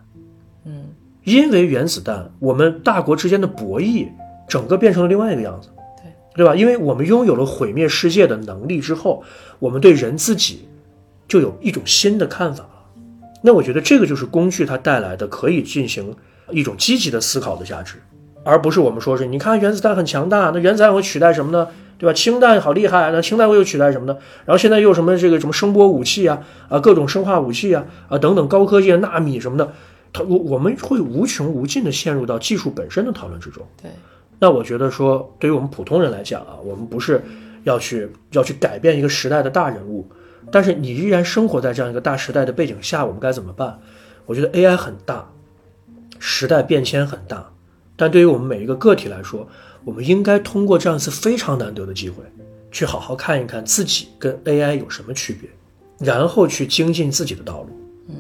[0.66, 0.90] 嗯，
[1.24, 4.08] 因为原子弹，我们大国之间的博弈
[4.48, 5.70] 整个变成了另外一个样子，
[6.36, 6.56] 对对吧？
[6.56, 9.24] 因为我们拥有了毁灭世界的能力之后，
[9.58, 10.68] 我们对人自己
[11.28, 12.70] 就有一种新的看法了。
[13.42, 16.16] 那我觉得这个就是工具它带来的可以进行
[16.52, 17.96] 一种积极的思考的价值，
[18.44, 21.68] 而不是我们说是你看原子弹很强大，那原子弹会取代什么呢？
[21.98, 22.14] 对吧？
[22.14, 24.18] 氢弹好厉害，那氢弹会又取代什么呢？
[24.46, 29.72] 然后现在又有什么这个什么声波武器啊啊各种生化武器啊啊等等高科技的纳米什么的，
[30.12, 33.66] 它我我们会无穷无尽的陷入到技术本身的讨论之中。
[33.82, 33.92] 对，
[34.40, 37.24] 那我觉得说，对于我们普通人来讲啊，我们不是
[37.64, 40.08] 要去要去改变一个时代的大人物，
[40.52, 43.80] 但是你依然生活在这样一个大时代的背景下，我们该怎么办？
[44.26, 45.30] 我觉得 AI 很大，
[46.20, 47.52] 时代变迁很大，
[47.96, 49.48] 但对于我们每一个个体来说，
[49.86, 52.24] 我们应该通过这样一次非常难得的机会，
[52.72, 55.48] 去好好看一看自己跟 AI 有什么区别，
[56.00, 57.70] 然后去精进自己的道路。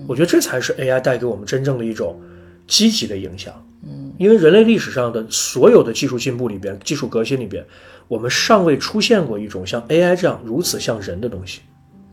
[0.07, 2.19] 我觉得这才是 AI 带给我们真正的一种
[2.67, 3.53] 积极的影响。
[3.83, 7.63] 嗯，因为人类历史上的所有的技术进步里边、技术革新里边，
[8.07, 11.61] 我们尚未出现过一种像 AI 这样如此像人的东西。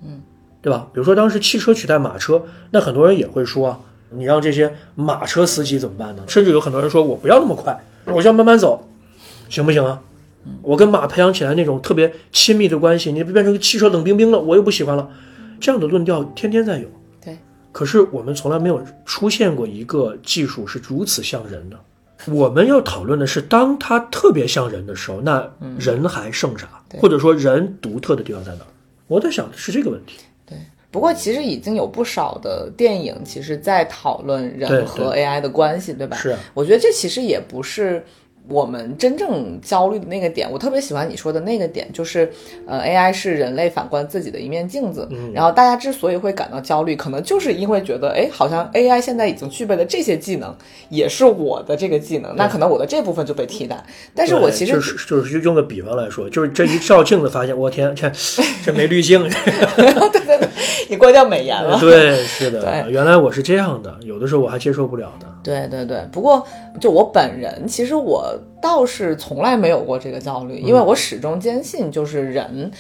[0.05, 0.21] 嗯，
[0.61, 0.87] 对吧？
[0.93, 6.23] 比如说当时汽车取代马车，那很多人也会说啊，你让这些马车司机怎么办呢？
[6.29, 8.87] 甚至有很多人说我不要那么快，我就要慢慢走，
[9.53, 10.01] 行不行啊？
[10.63, 15.09] 我跟马培养起来那种特别亲密的关系，你变成个汽车冷冰冰了，我又不喜欢了。
[15.61, 16.89] 这样的论调天天在有。
[17.23, 17.37] 对，
[17.71, 21.79] 可是我们从来没有出现过一个技术是如此像人的。
[22.33, 26.67] 我们要讨论的是，当它特别像人的时候，那人还剩啥？
[26.89, 28.67] 对或者说人独特的地方在哪儿？
[29.07, 30.21] 我在想的是这个问题。
[30.47, 30.57] 对。
[30.91, 36.17] 不过其实已经有不少的电影，其实在讨论人和 AI 的关系，对吧？
[36.17, 38.05] 是啊我觉得这其实也不是
[38.49, 40.51] 我们真正焦虑的那个点。
[40.51, 42.31] 我特别喜欢你说的那个点，就是
[42.67, 45.07] 呃，AI 是人类反观自己的一面镜子。
[45.11, 50.55] 嗯然后大家之所以会感到焦虑，可能就是因为觉得，哎，好像 AI 现在已经具备了这些技能，
[50.89, 53.83] 也是我的这个技能，那可能我的这部分就被替代。
[54.15, 58.11] 但是我其实就是就是用个比方来说，就是这一照镜子发现，我天，这
[58.65, 59.23] 这没滤镜。
[60.91, 61.79] 你关掉美颜了。
[61.81, 65.27] 对，是的，对原来我是这样的，有的时候我还接受不了的。
[65.43, 66.47] 对对对，不过
[66.81, 72.71] 就我本人，其实我倒是从来没有过这个焦虑，因为我始终坚信，就是人，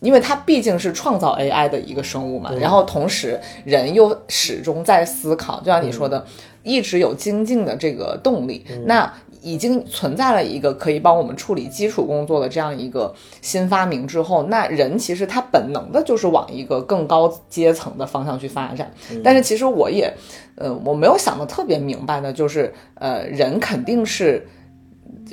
[0.00, 6.24] 因为他毕竟是创造 AI 的一个生物嘛，然后同时人又始终在思考，就像你说的，
[6.62, 9.12] 一直有精进的这个动力，那。
[9.44, 18.88] 已经存在了一个可以帮我们处理基础工作的这样一个新发明之后，那人其实他本能的就是往一个更高阶层的方向去发展。
[19.24, 20.14] 但是其实我也，
[20.54, 24.46] 呃，我没有想的特别明白的，就是呃，人肯定是。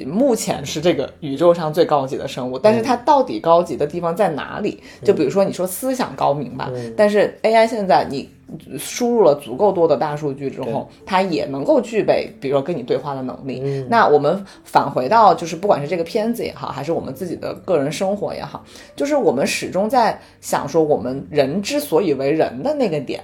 [0.06, 4.82] 目前是这个宇宙上最高级的生物，但是它到底高级的地方在哪里？
[5.04, 8.30] 就比如说你说思想高明吧，但是 AI 现在你
[8.78, 13.60] 输入了足够多的大数据之后，它也能够具备，比如说跟你对话的能力。
[13.90, 18.64] 那我们返回到就是不管是这个片子也好，还是我们自己的个人生活也好，
[18.96, 23.22] 就是我们始终在想说，我们人之所以为人的那个点。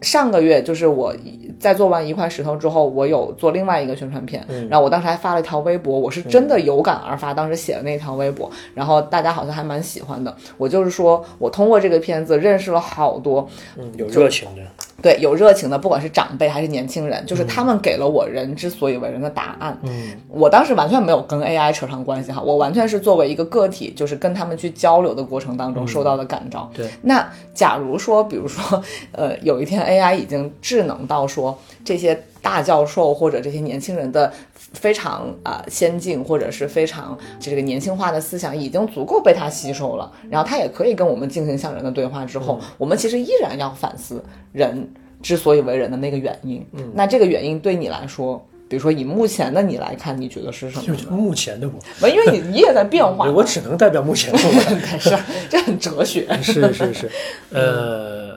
[0.00, 1.14] 上个月就是我
[1.58, 10.34] 在做完一块石头之后，我有做另外一个宣传片，然后我当时还发了一条微博，我是真的有感而发，当时写的那条微博，然后大家好像还蛮喜欢的。
[10.56, 14.62] 我就是说我通过这个片子认识了好多嗯，有热情的，
[15.00, 19.78] 对有热情的，不管是长辈还是年轻人，就是他们给了我人之所以为人的答案。
[19.82, 26.68] 嗯，我当时完全没有跟 AI 扯上关系哈，我完全是作为一个个体，就是跟他们去交流的过程当中受到的感召。
[26.74, 34.32] 对，那假如说，比如说，呃，有一天 AI 已经智能到说这些大教授或者这些年轻人的
[34.72, 44.88] 非常啊、呃先进或者是非常这个年轻化的思想已经足够被它吸收了，然后它也可以跟我们进行像人的对话之后，我们其实依然要反思人
[45.22, 46.66] 之所以为人的那个原因。
[46.72, 48.44] 嗯，那这个原因对你来说。
[48.70, 51.06] 比如说，以目前的你来看，你觉得是什么就是？
[51.06, 54.50] 目前的我，不因为你你也在变化，我只能代表目前的我。
[55.00, 55.16] 是
[55.48, 56.28] 这很哲学。
[56.42, 57.10] 是是是，
[57.50, 58.27] 呃，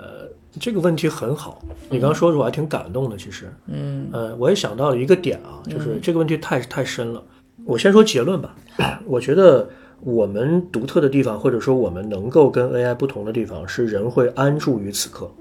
[0.60, 3.16] 这个问题很好，你刚刚说的我还挺感动的。
[3.18, 7.24] 其实，嗯，呃，我也想到了一个点啊，就是这个问题太太深了。
[7.66, 8.56] 我先说结论吧。
[9.06, 9.70] 我觉得
[10.02, 15.32] 我们独特的地方，或者说我们能够跟 AI 不同的地方，是人会安住于此刻。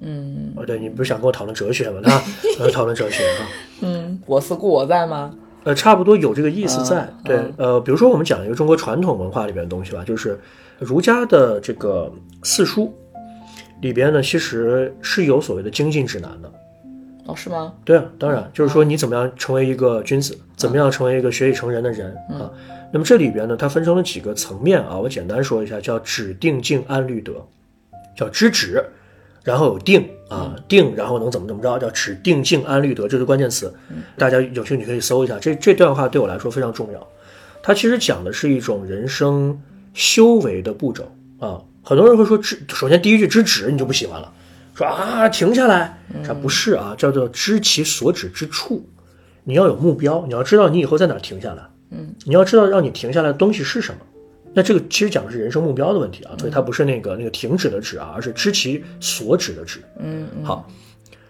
[0.00, 2.00] 嗯，哦，对你不是想跟我讨论哲学吗？
[2.02, 2.10] 那
[2.64, 3.46] 呃讨论哲学啊。
[3.80, 5.34] 嗯，我思故我在吗？
[5.64, 7.02] 呃，差不多有这个意思在。
[7.02, 10.38] 嗯对，呃，比如说我们讲一个中国传统文化里边的东西吧，就是
[10.78, 12.10] 儒家的这个
[12.44, 12.94] 四书
[13.80, 16.52] 里边呢，其实是有所谓的精进指南的。
[17.26, 17.74] 哦，是吗？
[17.84, 22.50] 对啊，当然就是说你怎么样成为一个君子，怎么样成为一个学以成人的人啊。
[22.90, 27.46] 那么这里边呢，它分成了几个层面啊，我简单说一下，叫指定静安律德，
[28.16, 28.82] 叫知止，
[29.44, 33.70] 然后有定啊，定，然后能怎么怎么着，叫指定静安律德，这是关键词。
[34.16, 37.06] 大家有兴趣可以搜一下，这这段话对我来说非常重要。
[37.62, 39.60] 它其实讲的是一种人生
[39.92, 41.60] 修为的步骤啊。
[41.88, 44.30] 很多人会说知，首先第一句知止你就不喜欢了，
[44.74, 48.86] 说啊停下来，这不是啊，叫做知其所止之处。
[49.44, 54.00] 你要有目标，你要知道你以后在哪停下来，嗯，你要知道让你停下来的东西是什么。
[54.52, 59.80] 那这个其实讲的是人生目标的问题啊，所以它不是那个那个停止的止啊，而是知其所止的止。
[59.98, 60.68] 嗯，嗯好，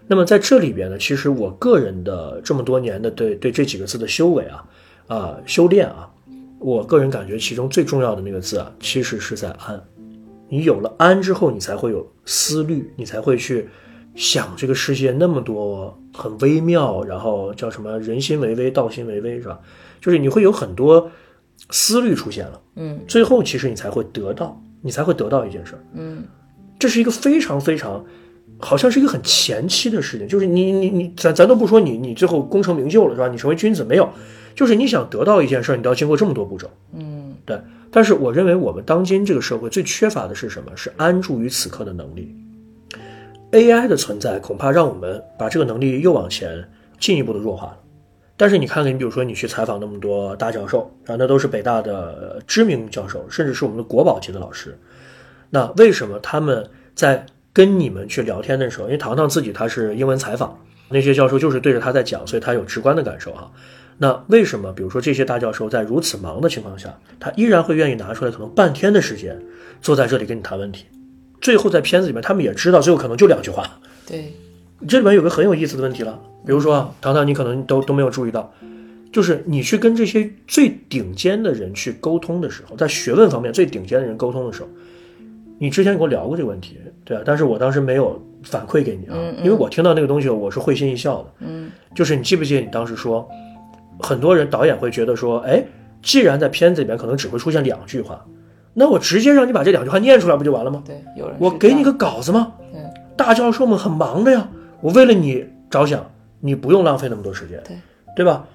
[0.08, 4.64] 那么在这里边呢，其实我个人的这么多年的对对这几个字的修为啊
[5.06, 6.10] 啊修炼啊，
[6.58, 9.80] 我个人感觉其中最重要的那个字啊，其实是在安。
[10.48, 13.68] 你有了安之后，你才会有思虑，你才会去
[14.14, 19.58] 想这个世界那么多很微妙，然后叫什么人心为微，道心为微，是吧？
[20.00, 21.10] 就是你会有很多
[21.70, 26.22] 思虑出现了，嗯，最后其实你才会得到，你才会得到一件事儿，嗯，
[26.78, 28.04] 这是一个非常非常，
[28.58, 33.28] 好像是一个很前期的事情，就是你你你，咱咱都不说你你最后功成名就了，是吧？
[33.28, 34.08] 你成为君子没有？
[34.54, 37.17] 就是你想得到一件事儿，你都要经过这么多步骤，嗯，
[37.48, 37.58] 对。
[37.90, 40.70] 但是我认为我们当今这个社会最缺乏的是什么？
[40.76, 42.36] 是安住于此刻的能力。
[43.52, 46.62] AI 的存在恐怕让我们把这个能力又往前
[47.00, 47.78] 进一步的弱化了。
[48.36, 54.78] 但是你看看，你比如说你去采访那么多大教授啊，那都是北大的知名教授，甚至是我们的国宝级的老师。
[55.48, 57.24] 那为什么他们在
[57.54, 60.56] 跟你们去聊天的时候，因为糖糖自己他是英文采访，
[60.90, 63.50] 那些教授就是对着他在讲，所以他有直观的感受哈。
[63.98, 69.36] 那为什么，比如说这些大教授在如此忙的情况下，他依然会愿意拿出来可能半天的时间，
[69.82, 70.84] 坐在这里跟你谈问题？
[71.40, 73.78] 最后在片子里面，他们也知道，最后可能就两句话。
[74.06, 74.32] 对，
[74.86, 78.52] 这里面有个很有意思的问题了，比如说啊糖糖，你可能都都没有注意到，
[79.12, 84.68] 就是你去跟这些最顶尖的人去沟通的时候，在学问方面最顶尖的人沟通的时候，
[85.58, 93.28] 你之前跟我聊过这个问题，对啊，但是我当时没有反馈给你啊，因为我听到那个东西，我是会心一笑的，嗯，就是你记不记得你当时说，
[94.00, 95.64] 很多人导演会觉得说，哎，
[96.02, 98.24] 既然在片子里面可能只会出现两句话，
[98.74, 100.82] 那我直接让你把这两句话念出来不就完了吗？
[100.86, 102.52] 对，有人我给你个稿子吗？
[102.72, 102.80] 对
[103.16, 104.48] 大教授们很忙的呀，
[104.80, 106.08] 我为了你着想，
[106.40, 107.76] 你不用浪费那么多时间，对
[108.16, 108.46] 对吧？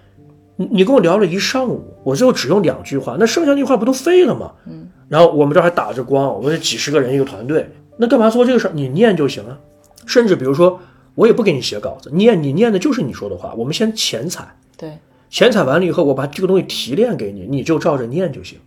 [0.55, 4.51] 你你跟我聊了一上午，我最后只用两句话，那剩下那句话不都废了吗？
[4.67, 4.87] 嗯。
[5.09, 8.71] 然后我们这儿还打着光，我们几十个人一个团队，那干嘛做这个事儿？
[8.73, 9.59] 你念就行了。
[10.05, 10.79] 甚至比如说，
[11.15, 14.97] 我也不给你写稿子，念你念的就是你说的话，我们先前采，对，
[15.33, 18.59] 前采完了以后，我把这个东西提炼给你，你就照着念就行。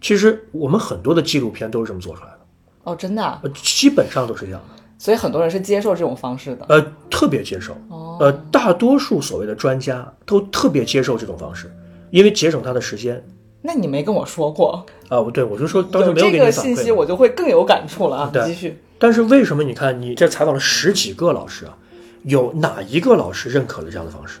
[0.00, 2.38] 其实我们很多的纪录片都是这么做出来的，
[2.84, 4.82] 哦，真的啊、呃，基本上都是这样的。
[4.96, 6.64] 所以很多人是接受这种方式的。
[6.70, 7.74] 呃，特别接受。
[7.90, 11.70] 哦呃，大多数所谓的专家都特别接受这种方式，
[12.10, 13.22] 因为节省他的时间。
[13.60, 18.30] 那你没跟我说过，啊，我对我就说当时有没有这个信给你反馈息我就会更有感触了啊！
[18.32, 21.76] 对继续，但是为什么你看你这采访了十几个老师啊，
[22.22, 24.40] 有哪一个老师认可了这样的方式？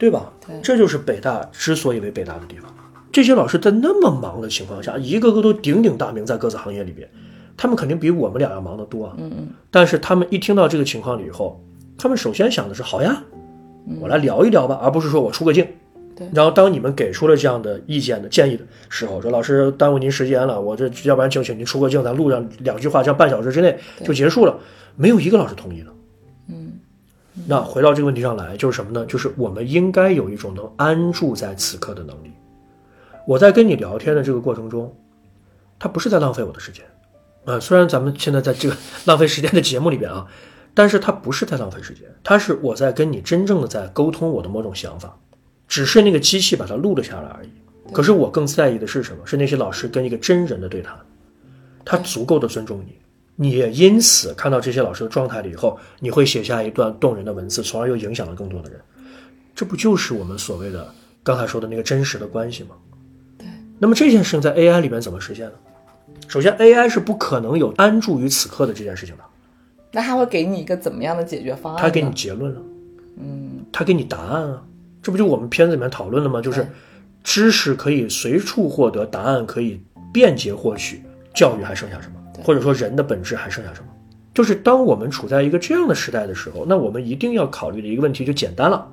[0.00, 0.32] 嗯，对吧？
[0.46, 2.72] 对这就是北大之所以为北大的地方。
[3.12, 7.08] 这些老师在那么忙的情况下，一个个都鼎鼎大名在各自行业里边，
[7.56, 9.14] 他们肯定比我们俩要忙得多啊。
[9.18, 11.60] 嗯嗯，但是他们一听到这个情况了以后，
[11.98, 13.22] 他们首先想的是好呀，
[14.00, 15.66] 我来聊一聊吧，而不是说我出个镜。
[16.16, 24.56] 对然后当你们给出了这样的意见的建议的时候，说老师耽误您时间了，我这要不然就请您出个镜，咱录上两句话，这样半小时之内就结束了，
[24.96, 25.86] 没有一个老师同意的。
[27.36, 29.04] 嗯，那回到这个问题上来，就是什么呢？
[29.06, 32.32] 就是我们应该有一种能安住在此刻的能力。
[33.26, 34.94] 我在跟你聊天的这个过程中，
[35.78, 36.84] 它不是在浪费我的时间，
[37.44, 38.76] 啊、虽然咱们现在在这个
[39.06, 40.26] 浪费时间的节目里边啊，
[40.74, 45.16] 但是它不是在浪费时间，它是我在跟你真正的在沟通我的某种想法，
[45.68, 47.50] 只是那个机器把它录了下来而已。
[47.92, 49.26] 可是我更在意的是什么？
[49.26, 50.96] 是那些老师跟一个真人的对谈，
[51.84, 52.96] 他足够的尊重你，
[53.42, 58.78] 你也因此看到这些老师的状态了以后，你会写下一段动人的文字，从而又影响了更多的人。
[59.54, 60.86] 这不就是我们所谓的
[61.22, 62.76] 刚才说的那个真实的关系吗？
[63.38, 63.46] 对。
[63.78, 65.52] 那么这件事情在 AI 里面怎么实现呢？
[66.28, 69.24] 首先，AI 是不可能有安住于此刻的这件事情的。
[69.90, 71.88] 那他会给你一个怎么样的解决方案呢？
[71.88, 72.60] 他给你结论了，
[73.16, 74.62] 嗯，他给你答案啊，
[75.02, 76.42] 这不就我们片子里面讨论了吗？
[76.42, 76.68] 就是
[77.24, 79.80] 知识可以随处获得，答案可以
[80.12, 81.02] 便捷获取，
[81.34, 82.19] 教育还剩下什么？
[82.42, 83.86] 或者说人的本质还剩下什么？
[84.32, 88.86] 就是当我们处在一个这样的时代的时候，那我们一定要考虑的一个问题就简单了，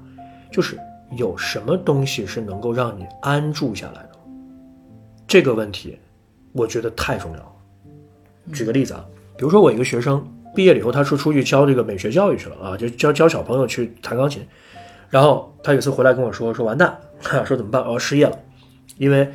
[0.51, 0.77] 就是
[1.15, 4.09] 有什么东西是能够让你安住下来的？
[5.27, 5.97] 这个问题，
[6.53, 7.51] 我觉得太重要了。
[8.51, 9.05] 举个例子啊，
[9.37, 10.25] 比如说我一个学生
[10.55, 14.45] 毕业了以后，他是出去教这个美学教育去了啊，就教教小朋友去弹钢琴。
[15.09, 16.97] 然后他有次回来跟我说，说完蛋，
[17.45, 17.81] 说怎么办？
[17.83, 18.39] 我要失业了，
[18.97, 19.29] 因为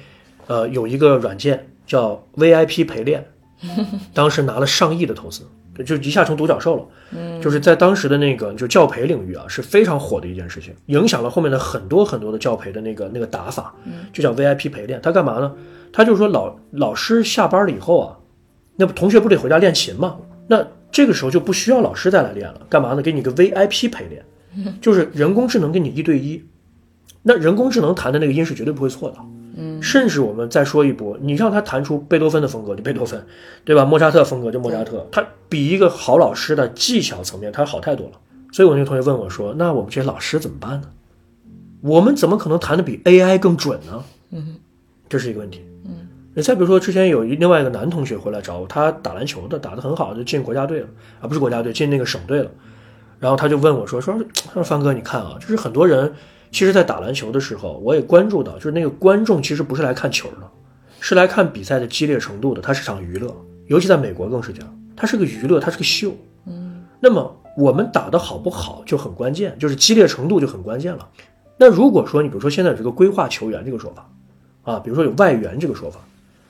[0.46, 3.26] 呃有一个软件叫 VIP 陪练，
[4.12, 5.42] 当时拿了上亿的投资，
[5.84, 6.84] 就一下成独角兽了。
[7.12, 13.74] 嗯，就是在当时的那个就教培领域啊，是非常火的一件事情，影响了后面的很多很多的教培的那个那个打法，
[14.12, 15.00] 就叫 VIP 陪练。
[15.02, 15.52] 他干嘛呢？
[15.92, 18.16] 他就说老老师下班了以后啊，
[18.76, 20.16] 那不同学不得回家练琴吗？
[20.48, 23.02] 那这个时候就不需要老师再来练了，干嘛呢？
[23.02, 24.24] 给你个 VIP 陪练，
[24.80, 26.42] 就是人工智能跟你一对一。
[27.22, 29.16] 那人工智能弹的那个音是绝对不会错的，
[29.56, 33.24] 嗯，甚至我们再说一波，你让他弹出贝多芬的风格就贝多芬，
[33.64, 33.84] 对吧？
[33.84, 38.12] 莫扎特风格就莫扎特，他比一个好老师的技巧层面他好太多了。
[38.52, 40.88] 所以我那个同学问我说：“那我们这些老师怎么办呢？
[41.80, 44.56] 我们怎么可能弹的比 AI 更准呢？”嗯，
[45.08, 45.64] 这是一个问题。
[45.86, 50.86] 嗯，再比如说，之前有一另外一个男同学回来找我，他打篮球的，打得很好，就进国家队了
[51.20, 52.50] 啊，不是国家队，进那个省队了。
[53.18, 54.18] 然后他就问我说：“说
[54.52, 56.12] 说帆哥，你看啊，就是很多人
[56.52, 60.48] 其实，在打篮球的时候，我也关注到，就是那个观众其实不是来看球的，
[61.00, 63.34] 是来看比赛的激烈程度的，它是场娱乐，
[63.68, 66.14] 尤其在美国更是这样，它是个娱乐，它是个秀。
[66.46, 71.08] 嗯，那么我们打的好不好就很关键，就是激烈程度就很关键了。
[71.56, 74.10] 那如果说你比如说现在有这个规划球员这个说法，
[74.62, 76.00] 啊，比如说有外援这个说法，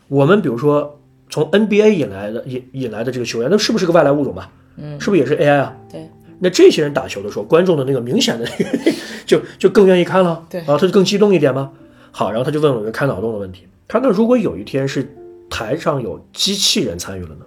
[0.09, 0.99] 我们比如说
[1.31, 4.51] 从 NBA 引来的引引来的这个球员，那是不是个外来物种吧？
[4.77, 5.77] 嗯，是不是也是 AI 啊？
[5.91, 6.11] 对，
[6.45, 8.93] 那这些人打球的时候，观众的那个明显的那个
[9.25, 11.71] 就就更愿意看了，对啊，他就更激动一点吗？
[12.11, 15.09] 好，然后他就问我一个开脑洞的问题，他说那如果有一天是
[15.49, 17.47] 台上有机器人参与了呢？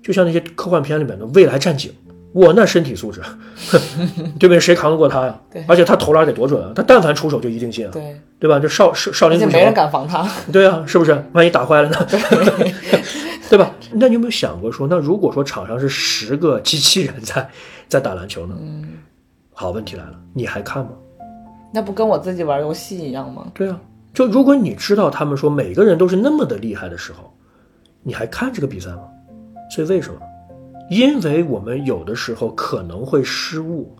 [0.00, 1.92] 就像那些科幻片里面的未来战警，
[2.32, 3.20] 我，那身体素质，
[4.38, 4.60] 对不对？
[4.60, 5.36] 谁扛得过他呀？
[5.52, 8.60] 对而且他投篮得多准啊，他但凡出手就一定进啊，对，对吧？
[8.60, 10.24] 这少少少林足球没人敢防他。
[10.52, 11.20] 对啊，是不是？
[11.32, 11.96] 万一打坏了呢？
[13.48, 13.74] 对吧？
[13.92, 17.48] 那你有没有想过说，那如果说场上是十个机器人在
[17.88, 18.56] 在打篮球呢？
[18.60, 18.98] 嗯，
[19.52, 20.90] 好，问题来了，你还看吗？
[21.72, 23.50] 那不跟我自己玩游戏一样吗？
[23.54, 23.80] 对啊，
[24.12, 27.32] 就如果你知道他们说每个人都是那么的厉害的时候，
[28.02, 29.02] 你还看这个比赛吗？
[29.70, 30.18] 所以为什么？
[30.88, 33.96] 因为我们有的时候可能会失误，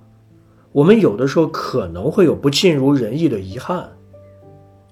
[0.73, 3.89] 我们有的时候可能会有不尽如人意的遗憾，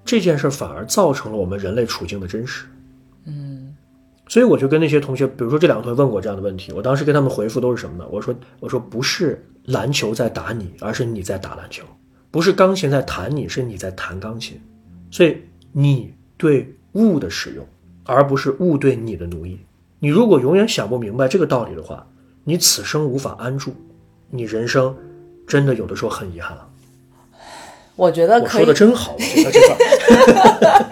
[0.05, 2.67] 这件事反而造成了我们人类处境的真实。
[4.25, 8.05] 嗯，所以我就跟那些同学，比如说这两个同学问过这样的问题，我当时跟他们回复都是什么呢？
[8.11, 11.85] 我说我说不是篮球在打你，而是你在打篮球；
[12.31, 14.61] 不是钢琴在弹你，是你在弹钢琴。
[15.11, 15.39] 所以
[15.73, 17.67] 你对物的使用，
[18.05, 19.59] 而不是物对你的奴役。
[20.01, 22.07] 你如果永远想不明白这个道理的话，
[22.45, 23.75] 你此生无法安住，
[24.31, 24.95] 你人生
[25.47, 26.69] 真的有的时候很遗憾了。
[27.97, 29.77] 我觉得我可以说的真好，我觉得这个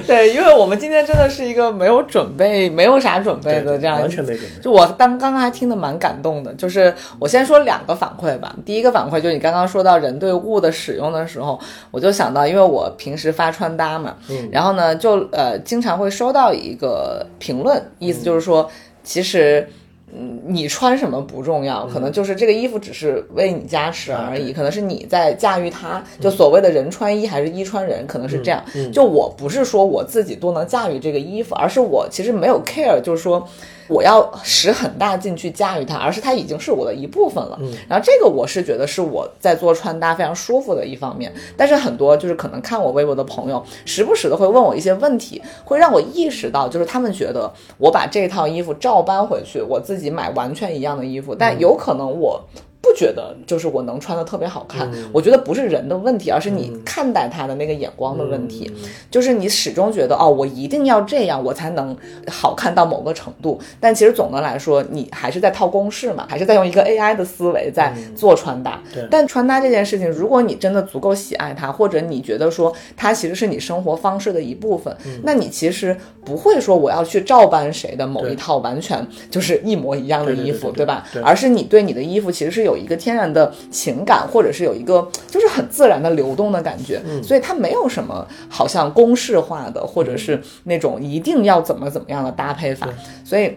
[0.06, 4.62] 对，因为我们今天真的是一个没有准备、没有啥准备的这样，完全没准备。
[4.62, 8.54] 就我当刚刚还听得蛮感动的，就是我先说两个反馈吧。
[8.64, 11.58] 第一个反馈就是你刚刚说到人对物的使用的时候，
[11.90, 18.70] 我就想到，因为我平时发穿搭嘛，嗯然后呢就呃经常会收到一个评论，意思就是说，
[19.02, 19.68] 其实。
[20.12, 26.02] 嗯，你穿什么不重要，可能就是这个衣服只是为你加持而已，可能是你在驾驭它。
[26.20, 28.62] 就所谓的人穿衣还是衣穿人，可能是这样。
[28.92, 33.44] 就我不是说我自己多能驾驭这个衣服，而是我其实没有 care，就是说
[33.88, 37.58] 我要使很大劲去驾驭它，而是它已经是我的一部分了。
[37.88, 41.32] 然后这个我是觉得是我在做穿搭非常舒服的一方面。
[41.56, 52.42] 但是很多就是可能看我微博的朋友，时不时的会问我一些问题，会让我意识到，就是他们觉得我把这套衣服照搬回去，我自己买完全一样的衣服，但有可能我。
[52.84, 58.70] 不觉得就是我能穿的特别好看，我觉得不是人的问题，而是你看待他的那个眼光的问题。
[59.10, 61.96] 就是你始终觉得哦，我一定要这样，我才能
[62.28, 63.58] 好看到某个程度。
[63.80, 68.82] 但其实总的来说，你还是在套公式嘛，还是在用一个 AI 的思维在做穿搭。
[68.92, 81.06] 对但穿搭这件事情，如果你真的足够喜爱它，或者你觉得说它其实是你生活方式的一部分，那你其实不会说我要去照搬谁的某一套完全就是一模一样的衣服，对对吧？
[81.12, 92.88] 对而是你对你的衣服其实是有一个天然的情感，或者是有一个就是很自然的流动的感觉，嗯所以它没有什么好像公式化的，或者是那种一定要怎么怎么样的搭配法，
[93.24, 93.56] 所以。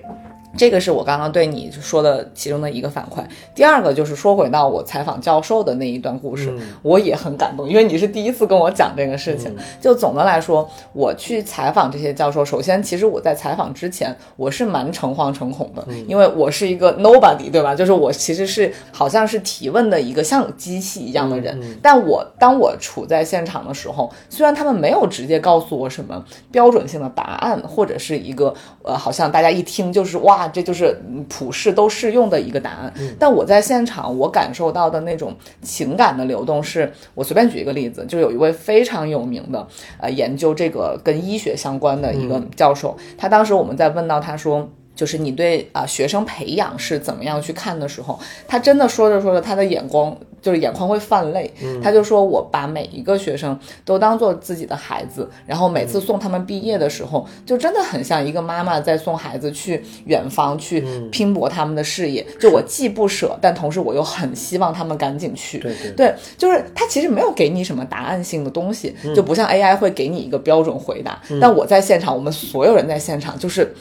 [0.58, 3.24] 这个是我刚刚对你说的其中的一个反馈。
[3.54, 6.52] 第二个就是说回到我采访教授的那一段故事，
[6.82, 9.56] 我也很感动，因为你是第一次跟我讲这个事情。
[9.80, 17.76] 就总的来说，我去采访这些教授，首先其实我在采访之前，我是蛮诚惶诚恐的，因为我是一个 nobody，对吧？
[17.76, 21.78] 就是我其实是好像是提问的一个像机器一样的人。
[21.84, 28.54] 但我当我处在现场的时候，虽然他们没有直接告诉我什么标准性的答案，或者是一个
[28.84, 30.47] 呃，好像大家一听就是哇。
[30.48, 39.68] 这就是普世都适用的一个答案，但我在现场我感受到的那种情感的流动，是我随便举一个例子，就有一位非常有名的
[40.00, 44.70] 呃研究这个跟医学相关的一个教授，他当时我们在问到他说。
[44.98, 51.54] 就是你对啊学生培养是怎么样去看的时候，他真的说着说着，他的眼光就是眼眶会泛泪。
[51.84, 62.26] 他就说：“我把每一个学生都当做自己的孩子，然后每次送他们毕业的时候，就真的很像一个妈妈在送孩子去远方去拼搏他们的事业。
[62.40, 65.60] 就我既不舍，但同时我又很希望他们赶紧去。
[65.60, 71.22] 对对对，就是他其实没有给你什么答案性的东西，就不像 AI 会给你一个标准回答。
[71.40, 73.72] 但我在现场，我们所有人在现场就是。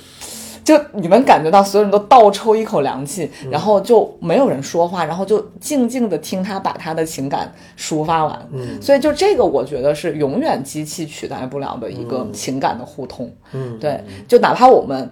[0.66, 8.48] 就你能感觉到所有人都倒抽一口凉气，然后就没有人说话，然后就静静的听他把他的情感抒发完。
[8.52, 13.32] 嗯，所以就这个，我觉得是永远机器取代不了的一个情感的互通。
[13.52, 15.08] 嗯，对，就哪怕我们。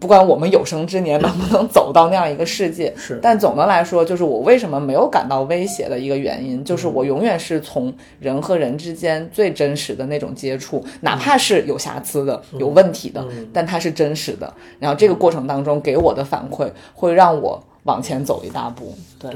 [0.00, 13.22] 不管我们有生之年能不能走到那样一个世界，是，但总的来说，就是我为什么没有感到威胁的一个原因，就是我永远是从人和人之间最真实的那种接触，哪怕是有瑕疵的、有问题的，
[13.52, 14.52] 但它是真实的。
[14.78, 18.96] 然后这个过程当中给我的反馈，会让我往前走一大步。
[19.18, 19.30] 对，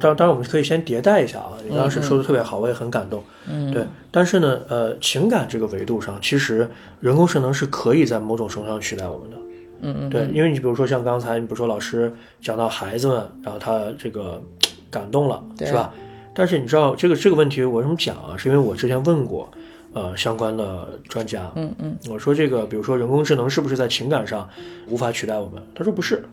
[0.00, 3.22] 当当然我们可以先迭代一下啊，你当时说的特别好，我也很感动。
[3.46, 6.68] 嗯，对，但是呢，呃，情感这个维度上，其实
[7.00, 9.36] 人工智能是可以在某种程度上取代我们的。
[9.84, 14.42] 嗯嗯，对，因为你比如说像刚才你比如说老师讲到孩子们，然后他这个
[14.90, 15.92] 感动了，是吧？
[16.34, 18.34] 但是你知道这个这个问题我为什么讲啊？
[18.36, 19.48] 是因为我之前问过
[19.92, 24.48] 呃相关的专家，嗯嗯，我说这个比如说人工智能是不是在情感上
[24.88, 25.62] 无法取代我们？
[25.74, 26.24] 他说不是，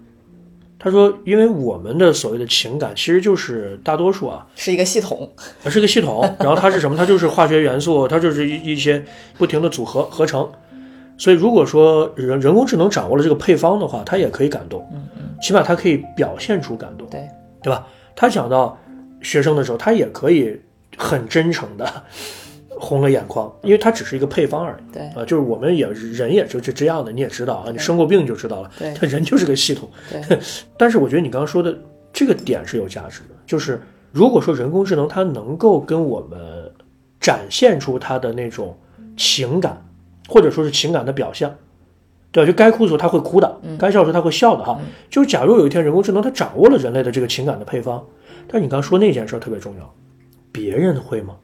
[0.80, 5.30] 他说因为我们的所谓的情感其实就是大多数啊是一个系统，
[5.66, 6.98] 是一个系统，然后它是什么？
[6.98, 9.06] 它就是化学元素，它就是一一些
[9.38, 10.50] 不停的组合合成。
[11.22, 17.30] 所以，如果说人人工智能掌握了这个配方的话，它也可以感动，嗯嗯，起码它可以表现出感动，对。
[17.62, 17.86] 对吧？
[18.16, 18.76] 他讲到
[19.22, 20.60] 学生的时候，他也可以
[20.98, 21.88] 很真诚的
[22.80, 25.04] 红了眼眶，因为它只是一个配方而已，对。
[25.10, 30.40] 啊，就是我们也人也就就这样的，你也知道啊，你生过病就知道了，对，他人就是个系统，对。
[30.76, 31.78] 但是我觉得你刚刚说的
[32.12, 33.80] 这个点是有价值的，就是
[34.12, 36.40] 如果说人工智能它能够跟我们
[37.20, 38.76] 展现出它的那种
[39.16, 39.80] 情感。
[40.32, 41.54] 或者说是情感的表象，
[42.32, 42.48] 对吧？
[42.48, 44.80] 就该哭的时候他会哭的，该笑的时候他会笑的哈。
[45.10, 48.02] 就是假如有一天人工智能它掌握了人类的这个情感的配方，
[48.48, 49.94] 但是你刚说那件事特别重要，
[50.50, 51.36] 别人会吗？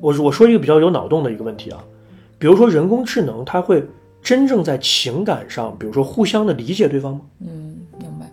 [0.00, 1.84] 我我说一个比较有脑洞的一个问题啊，
[2.38, 3.84] 比如说人工智能它会
[4.22, 7.22] 真正在情感上，比如说互相的理解对方吗？
[7.40, 8.32] 嗯，明白。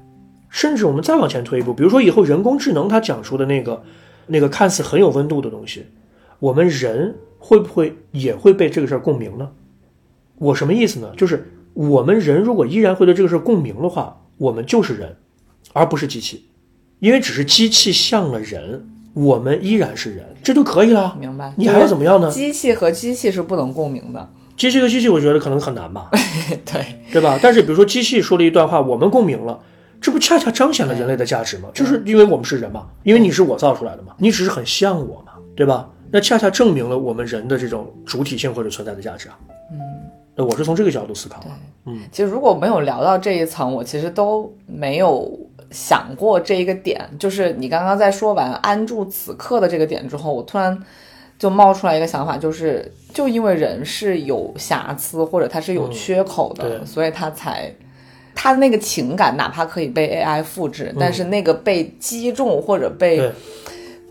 [0.50, 3.82] 甚至我们再往前推一步，比如说以后人工智能它讲述的那个
[4.28, 5.88] 那个看似很有温度的东西，
[6.38, 7.16] 我们人。
[7.38, 9.50] 会不会也会被这个事儿共鸣呢？
[10.40, 11.12] 我什么意思呢？
[11.18, 15.16] 就是我们人如果依然会对这个事儿共鸣的话，我们就是人，
[15.74, 16.46] 而不是机器，
[17.00, 21.18] 因为只是机器像了人，我们依然是人，这就可以了。
[21.20, 21.54] 明白？
[21.58, 22.30] 你还要怎么样呢？
[22.32, 24.30] 机器和机器是不能共鸣的。
[24.56, 26.10] 机器和机器，我觉得可能很难吧。
[26.66, 27.40] 对，对吧？
[27.42, 29.60] 但是比如说机器说了一段话，我们共鸣了，
[30.02, 31.70] 这不恰恰彰显了人类的价值吗？
[31.74, 35.90] 就是因为我们是人嘛，因为你是我造出来的嘛，你只是很像我嘛，对吧？
[36.12, 39.38] 那恰恰证明了我们人的这种主体性或者存在的价值啊。
[39.72, 39.78] 嗯，
[40.36, 41.40] 那我是从这个角度思考。
[41.42, 41.48] 的，
[41.86, 45.30] 嗯，其实如果没有聊到这一层，我其实都没有
[45.72, 47.06] 想过这一个点。
[47.20, 50.82] 就是你刚刚在说完安住此刻的这个点之后，我突然
[51.38, 57.70] 就冒出来一个想法，就是就因为人是有瑕疵或者他是有缺口的，所以他才
[58.34, 63.30] 他的那个情感哪怕可以被 AI 复制，但是那个被击中或者被。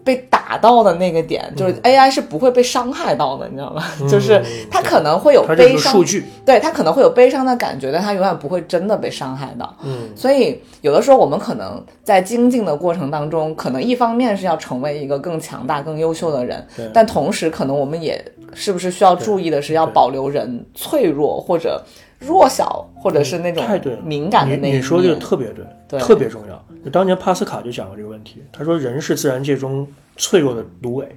[0.06, 3.82] 被打到的那个点，就是 AI 是不会被伤害到的，你知道吗？
[4.08, 4.40] 就是
[4.70, 9.76] 它可能会有悲伤，数据，对它可能会有悲伤的感觉，但它永远不会真的被伤害到。
[9.82, 21.84] 嗯，所以有的时候我们可能在精进的过程当中，可能一方面是要成为一个更强大、更优秀的人，但同时可能我们也是不是需要注意的是要保留人脆弱或者
[22.18, 25.52] 弱小，或者是那种太对敏感的那一你说这个特别
[25.88, 26.64] 对，特别重要。
[26.84, 29.86] 就当年帕斯卡就讲过这个问题，他说人是自然界中
[30.16, 31.08] 脆弱的芦苇，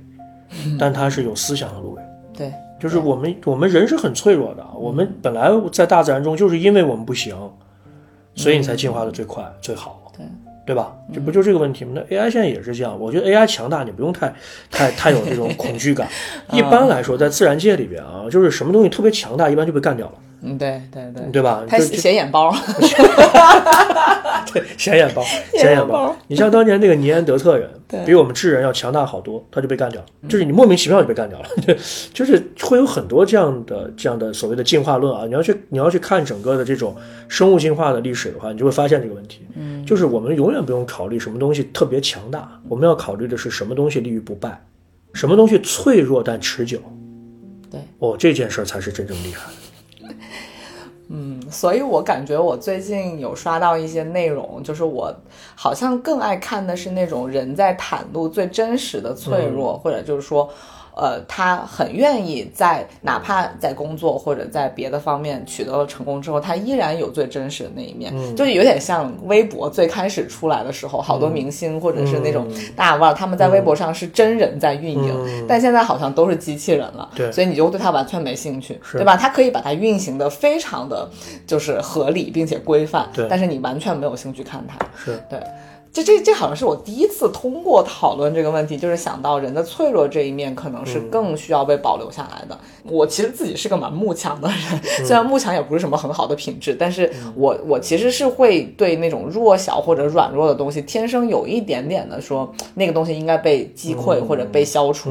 [0.80, 2.02] 但他是有思想的芦苇。
[2.36, 7.36] 对，就是我们我们人是很脆弱的，我们本来在大自然中就是因为我们不行，
[8.36, 10.26] 所以你才进化的最快、最好，对
[10.66, 10.96] 对吧？
[11.14, 11.94] 这不就这个问题吗？
[11.96, 14.34] 那 AI 现在也是这样，我觉得 AI 强大，你不用太
[14.70, 16.08] 太太有这种恐惧感。
[16.54, 21.64] 一般来说，在自然界里边啊，就是什么东西特别强大，一般就被干掉了，嗯，对对对，对吧？
[21.68, 22.54] 他显眼包，
[24.54, 25.22] 对，显眼包，
[25.54, 26.18] 显眼包包。
[26.28, 31.48] 你像当年那个尼安德特人对，比我们智人要强大好多，他就被干掉了，就是你莫名其妙就被干掉了，
[32.14, 35.26] 就是会有很多这样的这样的所谓的进化论啊。
[35.26, 36.96] 你要去你要去看整个的这种
[37.28, 39.42] 生物进化的历史的话，你就会发现这个问题。
[39.56, 44.64] 嗯，就是我们永远不用考虑什么东西特别强大，我们要考虑的是什么东西立于不败，
[45.14, 46.80] 什么东西脆弱但持久。
[47.70, 49.59] 对，哦，这件事儿才是真正厉害的。
[51.50, 55.14] 所以我感觉我最近有刷到一些内容，就是我
[55.56, 60.50] 好像更爱看的是那种人在袒露最真实的脆弱，或者就是说。
[61.00, 72.46] 呃，他很愿意在哪怕在工作或者在别的方面取得了成功之后，他依然有最真实的那一面，就有点像微博最开始出来的时候，好多明星或者是那种
[72.76, 77.32] 大腕儿，他们在微博上是真人在运营，但现在好像都是机器人了，对。
[77.32, 79.16] 所以你就对他完全没兴趣，对吧？
[79.16, 81.10] 他可以把它运行的非常的
[81.48, 83.26] 就是合理并且规范，对。
[83.30, 85.18] 但是你完全没有兴趣看它，是。
[85.30, 85.40] 对。
[85.92, 92.58] 这这这好像是我第一次通过讨论这个问题，就是想到人的脆弱这一面可能是更需要被保留下来的。
[92.84, 105.10] 我其实自己是个蛮慕强的人，虽然慕强也不是什么很好的品质，但是我我其实是会对那种弱小或者软弱的东西，天生有一点点的说那个东西应该被击溃或者被消除。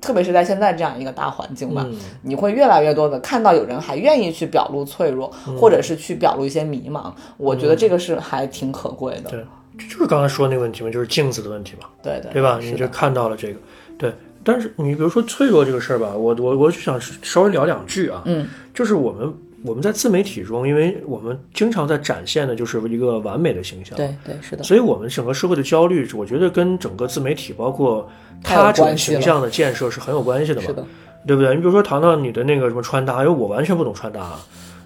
[0.00, 1.86] 特别是在现在这样一个大环境吧，
[2.22, 7.12] 你会越来越多的看到有人还愿意去表露脆弱，或者是去表露一些迷茫。
[7.36, 9.30] 我觉得这个是还挺可贵的。
[9.78, 11.88] 就是刚才说那个问题嘛，就是镜子的问题嘛。
[12.02, 12.58] 对对对吧？
[12.60, 13.58] 你就看到了这个，
[13.98, 14.12] 对。
[14.46, 18.22] 但是你比如说脆弱这个事儿吧，我我我就想稍微聊两句啊。
[18.26, 24.62] 嗯，就是我们我们在自媒体中，因为我们经常在展现的就是一个完美的形象，，对对是的。
[24.62, 28.06] 所以我们整个社会的焦虑，我觉得跟整个自媒体包括
[28.42, 30.66] 他者关系了形象的建设是很有关系的嘛。
[30.66, 30.86] 是的，
[31.26, 31.54] 对不对？
[31.54, 34.40] 你比如说糖糖，你的那个什么穿搭，因为我完全不懂穿搭啊，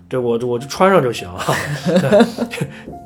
[0.08, 1.44] 对我我就穿上就行啊。
[1.86, 2.26] 对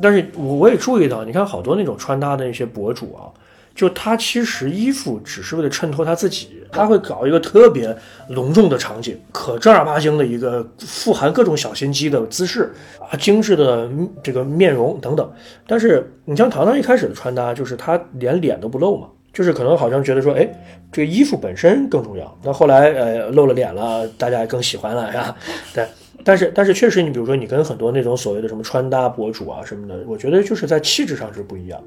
[0.00, 3.26] 但是我我也注意到，你看好多那种穿搭的那些博主啊，
[3.74, 7.96] 就他其实衣服只是为了衬托他自己，他会搞一个特别
[8.28, 13.88] 隆重的场景，可正儿八经的一个富含各种小心机的姿势啊，精致的
[14.22, 15.32] 这个面容等等。
[15.66, 19.08] 但是你像糖糖一开始的穿搭，就是他连脸都不露嘛。
[19.32, 20.46] 就是可能好像觉得说，哎，
[20.92, 22.38] 这个衣服本身更重要。
[22.42, 25.34] 那后来，呃，露了脸了，大家也更喜欢了呀。
[25.72, 25.88] 对，
[26.24, 31.82] 但是但是确实，你比如说你跟很多那种所谓的什么穿搭博主啊什么的，我觉得就是在气质上是不一样。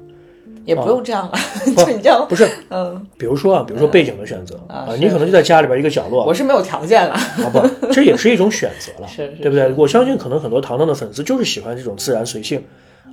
[0.64, 1.38] 也不用这样了，
[1.76, 7.12] 就你这样不是，嗯，比如说啊，比如说背景的选择啊，你可能就在家里边一个角落，我是没有条件了。
[7.14, 9.72] 啊不，这也是一种选择了， 是是对不对？
[9.74, 12.60] 我相信可能很多糖糖的粉丝就是喜欢这种自然随性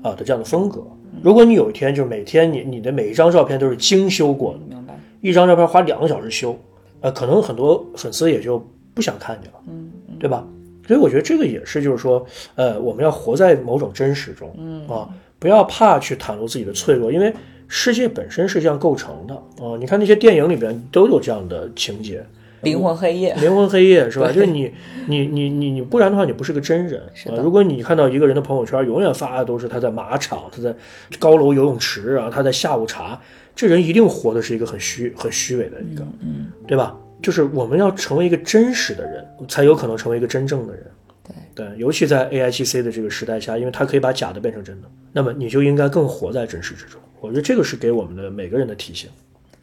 [0.01, 0.81] 啊的这样的风格。
[1.21, 6.57] 如果你有一天就是每天你你的每一张照片都是精修过的，明白，一张照片花两个小时修，
[7.01, 10.43] 呃，可能很多粉丝也就不想看你了，嗯，对吧？
[10.85, 12.25] 所以我觉得这个也是，就是说，
[12.55, 15.07] 呃，我们要活在某种真实中，嗯啊，
[15.39, 17.33] 不要怕去袒露自己的脆弱，因为
[17.67, 19.77] 世界本身是这样构成的啊。
[19.79, 22.23] 你看那些电影里边都有这样的情节，
[22.61, 24.31] 灵魂黑夜，灵魂黑夜是吧？
[24.31, 24.71] 就是你
[25.07, 27.35] 你你你你不然的话，你不是个真人啊。
[27.41, 30.75] 如果你看到一个人的朋友圈永远发的都是他在马场、他在
[31.17, 33.19] 高楼游泳池啊、他在下午茶，
[33.55, 36.95] 这人一定活的是一个很虚、很虚伪的一个，嗯，对吧？
[37.23, 40.83] 就是我们要成为一个真实的人，才有可能成为一个真正的人。
[41.25, 46.99] 对对，尤其在 A I G C 的这个时代下，因为它可以把假的变成真的，那么你就应该更活在真实之中。
[47.21, 49.09] 我觉得这个是给我们的每个人的提醒。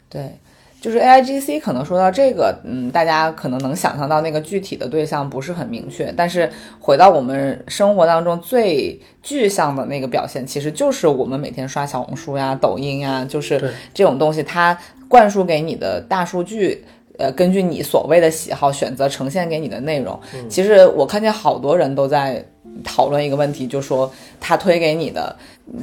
[0.09, 0.31] 对，
[0.81, 6.49] 就是 A I G C 可能说到这个，嗯，大家可能能想象到那个具体的对象不是很明确，但是
[6.79, 14.75] 回到我们生活当中最具象的那个表现，其实就是我们每天刷小红书呀、抖音呀，就是这种东西，它
[15.07, 16.83] 灌输给你的大数据。
[17.21, 20.19] 呃，根据你所谓的喜好选择呈现给你的内容，
[20.49, 22.43] 其实我看见好多人都在
[22.83, 25.35] 讨论一个问题，就说他推给你的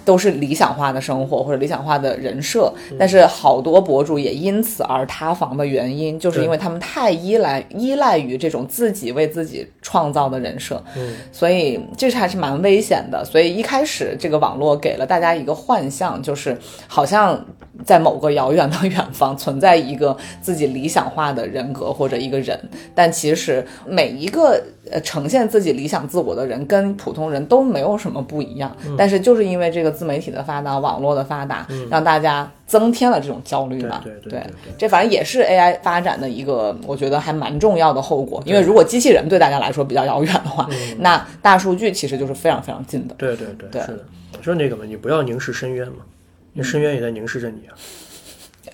[0.04, 13.24] 都是理想化的生活或者理想化的人设，但是好多博主也因此而塌房的原因，就是因为他们太依赖依赖于这种自己为自己创造的人设，嗯，所以这是还是蛮危险的。
[13.24, 16.56] 所以一开始这个网络给了大家一个幻象，就是
[16.86, 17.42] 好像
[17.84, 22.58] 在某个遥远的远方存在一个自己理想化的人格或者一个人，
[22.94, 24.60] 但其实每一个
[24.90, 34.00] 呃呈现自己理想自我的人跟普通人都没有什么不一样，但是就是因为这个自媒体的发达、网络的发达，让大家增添了这种焦虑吧。
[34.04, 34.42] 对对对
[34.76, 38.42] 这反正也是 AI 发展的一个，我觉得还蛮重要的后果。
[38.44, 43.14] 因为如果机器人对大家来说比较遥远的话，那大数据其实就是非常非常近的。
[43.18, 44.04] 对对对，对是的，
[44.38, 46.04] 就是那个嘛，你不要凝视深渊嘛，
[46.52, 47.74] 那深渊也在凝视着你啊，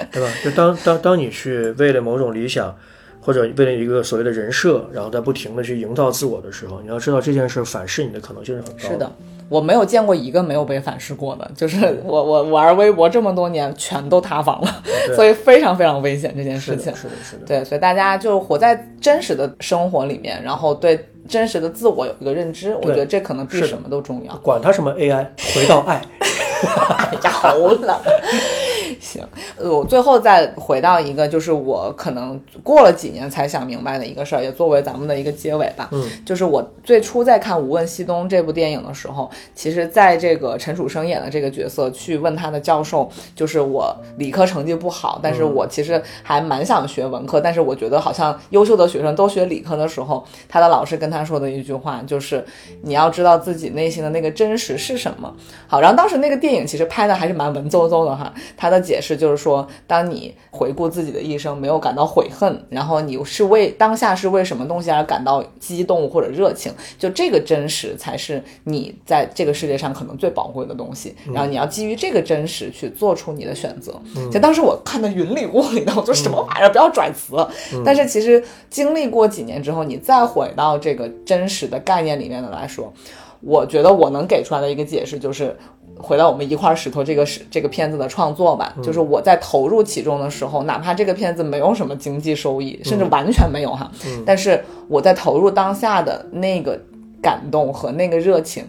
[0.11, 0.28] 对吧？
[0.42, 2.74] 就当当当你去为了某种理想，
[3.20, 9.12] 或者为了一个所谓的人设，然后在不停的去营造自我的时候，你要知道这件事反噬你的可能性是很高是的，
[9.49, 14.82] 我没有见过一个没有被反噬过的，就是我我玩微博这么多年，全都塌房了，
[15.14, 17.14] 所以非常非常危险这件事情是的，。
[17.22, 24.34] 是的，对，所以大家就活在真实的生活里面，然后对真实的自我有一个认知，我觉得这可能比什么都重要。
[24.38, 28.01] 管他什么 AI，回到爱， 哎呀，好了。
[29.01, 29.26] 行，
[29.59, 35.88] 呃我最后再回到一个，就是我可能过了几年才想明白的一个事儿，也作为咱们的一个结尾吧。
[35.92, 52.45] 嗯，就是我最初在看《无问西东》这部电影的时候，其实在这个陈楚生演的这个角色去问他的教授，就是我理科成绩不好，但是我其实还蛮想学文科，但是我觉得好像优秀的学生都学理科的时候，他的老师跟他说的一句话就是
[52.82, 55.34] 你要知道自己内心的那个真实是什么。
[55.66, 71.16] 好，然后当时那个电影其实拍的还是蛮文绉绉的哈，他的解释就是说，当你回顾自己的一生，没有感到悔恨，然后你是为当下是为什么东西而感到激动或者热情，就这个真实才是你在这个世界上可能最宝贵的东西。
[71.32, 73.99] 然后你要基于这个真实去做出你的选择。
[74.30, 77.35] 就当时我看的云里雾里的，我说什么玩意儿，不要拽词。
[77.85, 82.93] 但是其实经历过几年之后，你再回到这个真实的概念里面的来说，
[83.45, 85.57] 我觉得我能给出来的一个解释就是，
[85.99, 93.90] 回到我们一块石头这个是这个片子的创作吧，就是我在投入其中的时候，哪怕这个片子没有什么经济收益，甚至完全没有哈，
[94.24, 96.80] 但是我在投入当下的那个
[97.22, 98.64] 感动和那个热情。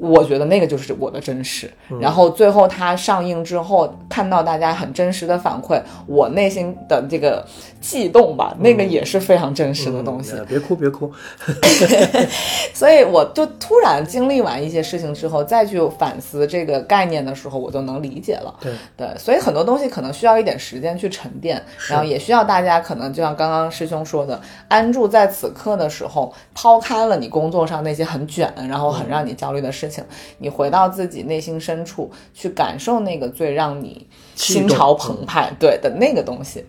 [0.00, 1.70] 我觉得那个就是我的真实，
[2.00, 7.46] 然后最后它上映之后，看到大家很真实的反馈，我内心的这个
[7.82, 10.32] 悸动吧，那个也是非常真实的东西。
[10.32, 11.12] 哎别哭别哭，
[12.72, 18.54] 所以我就突然经历完一些事情之后，再去反思这个概念的时候，我就能理解了。
[18.60, 18.72] 对。
[18.96, 29.89] 对，所以很多东西可能需要一点时间去沉淀，然后也需要大家可能就像刚刚师兄说的，安住在此刻的时候，抛开了你工作上那些很卷，然后很让你焦虑的事情，
[30.38, 36.64] 你回到自己内心深处去感受那个最让你心潮澎湃对的那个东西。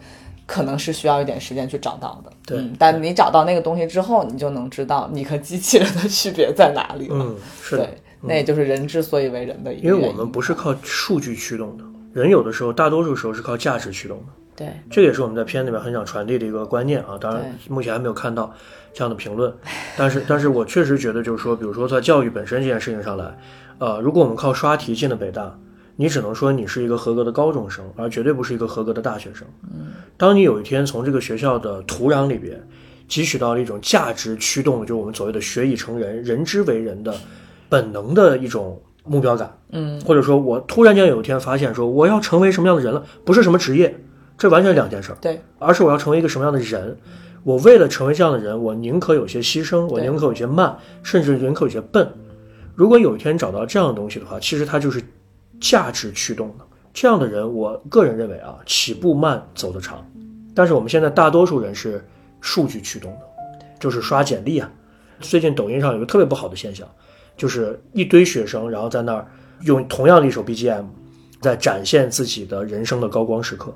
[0.48, 7.16] 可能是需要一点时间去找到的，对嗯，但你找到那个东西之后，你就能知道你和机器人的区别在哪里了。
[7.16, 10.06] 嗯，是的对，，那也就是人之所以为人的一个因为。
[10.06, 14.26] 我们不是靠数据驱动的，人有的时候，大多数时候是靠价值驱动的。
[14.54, 17.18] 对这也是我们在片里面很想传递的一个观念啊。
[17.18, 18.54] 当然，目前还没有看到
[18.94, 19.54] 这样的评论，
[19.98, 23.38] 但是，但是我确实觉得，就是说，比如说在教育本身这件事情上来，
[23.78, 25.58] 呃，如果我们靠刷题进了北大，
[25.96, 29.48] 你只能说你是一个合格的高中生，而绝对不是一个合格的大学生。
[29.64, 29.88] 嗯，
[30.18, 32.62] 当你有一天从这个学校的土壤里边
[33.08, 37.16] 汲取到了一种价值驱动，就是我们所谓的学以成人、人之为人的
[37.70, 39.58] 本能的一种目标感。
[39.72, 43.96] 嗯，或者说我突然间有一天发现说我要成为什么样的人了，不是什么职业，
[44.38, 45.18] 这完全是两件事儿。
[45.22, 46.98] 对而是我要成为一个什么样的人。
[47.44, 52.08] 我为了成为这样的人，我宁可有些牺牲，我宁可有些慢，甚至宁可有些笨。
[52.76, 55.02] 如果有一天找到这样的东西的话，其实它就是
[55.60, 56.66] 价值驱动的。
[56.94, 60.06] 这样的人，我个人认为啊，起步慢，走得长。
[60.54, 62.06] 但是我们现在大多数人是
[62.42, 63.20] 数据驱动的，
[63.80, 64.70] 就是刷简历啊。
[65.20, 66.88] 最近抖音上有个特别不好的现象，
[67.38, 69.26] 就是一堆学生，然后在那儿
[69.62, 70.86] 用同样的一首 BGM，
[71.40, 73.74] 在展现自己的人生的高光时刻。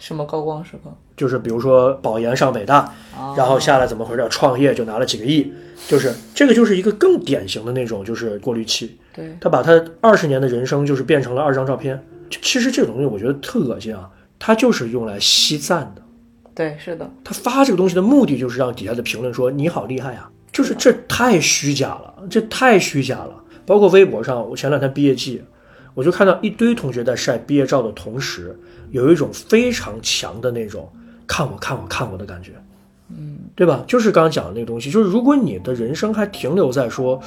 [0.00, 0.90] 什么高光时刻？
[1.16, 2.92] 就是比如说保研上北大，
[3.36, 4.26] 然后下来怎么回事？
[4.30, 5.52] 创业就拿了几个亿，
[5.86, 8.98] 就是这个就是一个更典型的那种就是过滤器。
[9.14, 12.02] 对他把他二十年的人生就是变成了二张照片。
[12.42, 16.02] 其实这个东西我觉得特恶心啊，他就是用来吸赞的。
[16.54, 23.34] 对，是的，他发这个东西的目的就是让底下的评论说你好厉害啊，就是这太虚假了，这太虚假了。
[23.66, 25.42] 包括微博上，我前两天毕业季，
[25.94, 28.58] 我就看到一堆同学在晒毕业照的同时，
[28.90, 30.90] 有一种非常强的那种
[31.26, 32.52] 看我看我看我的感觉，
[33.08, 33.84] 嗯，对吧？
[33.86, 37.20] 就是刚刚讲的那个东西，就是如果你的人生还停留在说，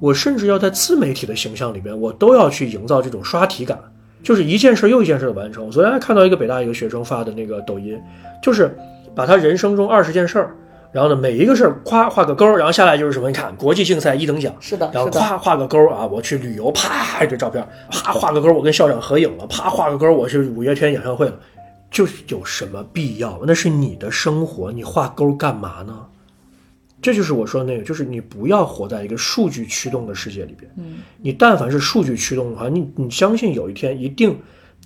[0.00, 3.78] 我甚至要在自媒体的形象里边，我都要去营造这种刷题感，
[4.22, 5.64] 就是一件事又一件事的完成。
[5.64, 7.98] 我昨天还看到一个北大一个学生发的那个抖音，
[8.42, 8.76] 就是
[9.14, 10.56] 把他人生中二十件事儿，
[10.96, 13.28] 然后呢每一个事儿夸画个勾儿，然后下来就是什么？
[13.28, 21.38] 你看国际竞赛一等奖，是的，然后，夸画个勾儿啊，我去旅游，啪一堆照片，啪画个勾儿，我跟校长合影了，啪画个勾儿，我去五月天演唱会了，
[21.90, 23.38] 就是有什么必要？
[23.46, 26.06] 那是你的生活，你画勾儿干嘛呢？
[27.02, 30.72] 这就是我说的那个，就是你不要活在一个数据驱动的世界里边。
[30.78, 34.34] 嗯，你但凡是数据驱动的话，你你相信有一天一定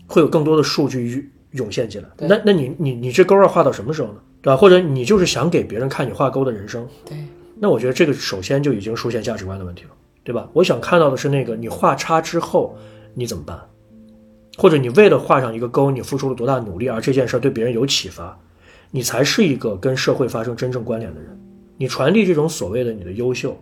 [0.09, 2.09] 会有更多的数据涌现进来。
[2.19, 4.17] 那那你你你这勾要画到什么时候呢？
[4.43, 4.57] 对吧？
[4.57, 7.17] 或者你就是想给别人看你画勾的人生，对，
[7.59, 9.91] 那我觉得这个首先就已经出现价值观的问题了，
[10.25, 10.49] 对吧？
[10.53, 12.77] 我想看到的是那个你画叉之后
[13.15, 13.61] 你怎么办，
[14.57, 18.39] 或者你为了画上一个勾，你付出了多大努力，而这件事对别人有启发，
[18.91, 21.39] 你才是一个跟社会发生真正关联的人。
[21.77, 23.57] 你传递这种所谓的你的优秀，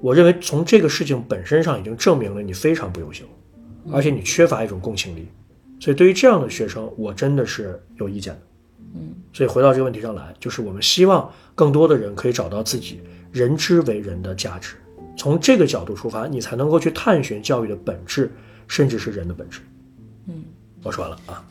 [0.00, 3.24] 我认为从这个事情本身上已经证明了你非常不优秀，
[3.92, 5.26] 而且你缺乏一种共情力。
[5.80, 8.40] 所以对于这样的学生，我真的是有意见的。
[9.32, 14.74] 所以回到这个问题上来，就是我们希望更多的人可以找到自己人之为人的价值，
[15.16, 18.30] 从这个角度出发，你才能够去探寻教育的本质，
[18.68, 19.60] 甚至是人的本质。
[20.28, 20.44] 嗯，
[20.82, 21.44] 我说完了啊。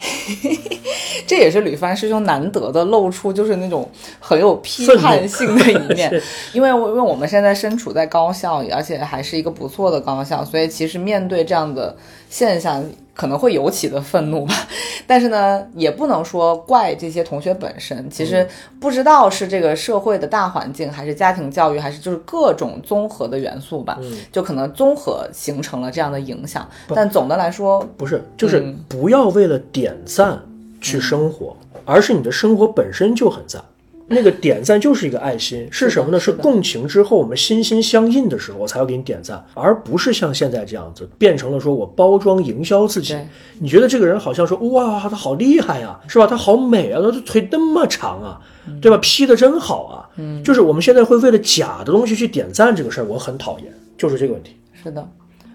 [1.28, 3.90] 这也是吕帆师兄难得的露出，就是那种
[4.20, 6.12] 很有批判性的一面。
[6.54, 11.96] 因为因为我们现在身处在高校，而且还是一个不错的高校，所以其实面对这样的
[12.30, 12.84] 现象，
[13.22, 14.56] 可能会尤其的愤怒吧。
[15.06, 18.48] 但是呢，也不能说怪这些同学本身，其实
[18.80, 24.00] 不知道是这个社会的大环境，还是家庭教育，还是就是各种综合的元素吧，
[24.32, 26.68] 就可能综合形成了这样的影响。
[26.96, 30.42] 但总的来说，不是，就是不要为了点赞
[30.82, 31.56] 去生活，
[31.86, 33.64] 而是你的生活本身就很赞。
[34.12, 36.20] 那个点赞就是一个爱心，是什么呢？
[36.20, 43.18] 是共情之后我们心心相印的时候，我才要给你点赞，而不是像现在这样子变成了说我包装营销自己。
[43.60, 46.28] 你觉得这个人好像说哇，他好厉害呀、是吧？
[46.28, 48.40] 他好美啊，他的腿那么长啊，
[48.82, 50.10] 对吧？P 的真好啊。
[50.18, 54.56] 嗯，就是我们现在会为了假的东西去点赞这个事儿，我很讨厌，就是这个问题。
[54.84, 55.08] 是的，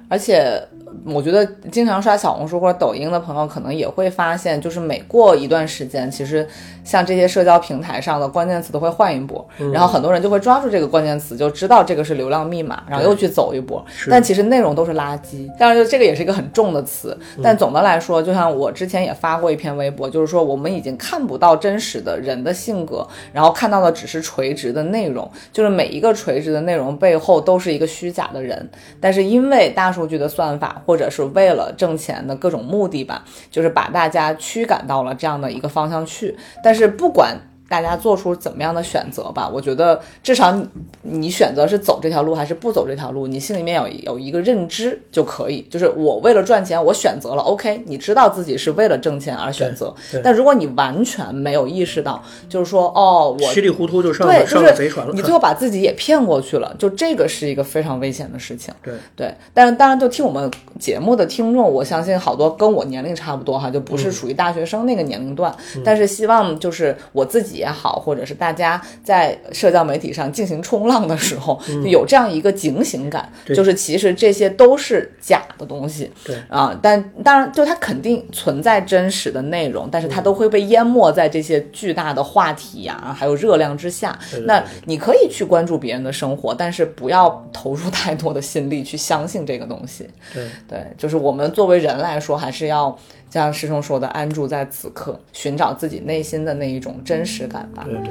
[0.09, 0.63] 而且
[1.05, 6.47] 我觉得经常刷小红书或者抖音的朋友，可能也会发现，就是每过一段时间，其实
[6.85, 13.85] 像这些社交平台上的关键词都会换一波，然后很多人就会抓住这个关键词，就知道这个是流量密码，然后又去走一波。
[14.11, 17.17] 但其实内容都是垃圾，当然就这个也是一个很重的词。
[17.43, 28.69] 但总的来说，就像我之前也发过一篇微博，就是说我们已经看不到真实的人的性格，然后看到的只是垂直的内容，就是每一个垂直的内容背后都是一个虚假的人。
[29.01, 36.37] 但是因为大数据的算法，或者是为了挣钱的各种目的吧，就是把大家驱赶到了这样的一个方向去。
[36.63, 37.37] 但是不管
[37.69, 45.63] 大家做出怎么样的选择吧，我觉得至少你你选择是走这条路还是不走这条路，你心里面有有一个认知就可以。
[45.69, 49.95] 就是我为了赚钱，我选择了，OK，你知道自己是为了挣钱而选择。
[50.23, 55.13] 但如果你完全没有意识到，就是说，哦，我稀里糊涂就上对，了上就是了贼船了。
[55.13, 58.73] 你最后把自己也骗过去了，就这个是一个非常危险的事情。
[58.83, 65.55] 对对，但是当然，就听我们节目的听众，我相信好多跟我年龄差不多哈，就不是属于大学生那个年龄段。
[65.85, 76.11] 但是希望就是我自己也好，或者是大家在社交媒体上进行冲浪的时候，就有这样一个警醒感，就是其实这些都是假的东西。
[76.25, 84.17] 对啊，但当然，就它肯定存在真实的内容，但是它都会被淹没在这些巨大的话题呀、还有热量之下。
[84.45, 90.09] 那你可以去关注别人的生活，但是不要投入太多的心力去相信这个东西。
[90.33, 92.97] 对对，就是我们作为人来说，还是要
[93.41, 97.85] 像师兄说的，安住在此刻，寻找自己内心的那一种真实感吧。
[97.85, 98.11] 对对。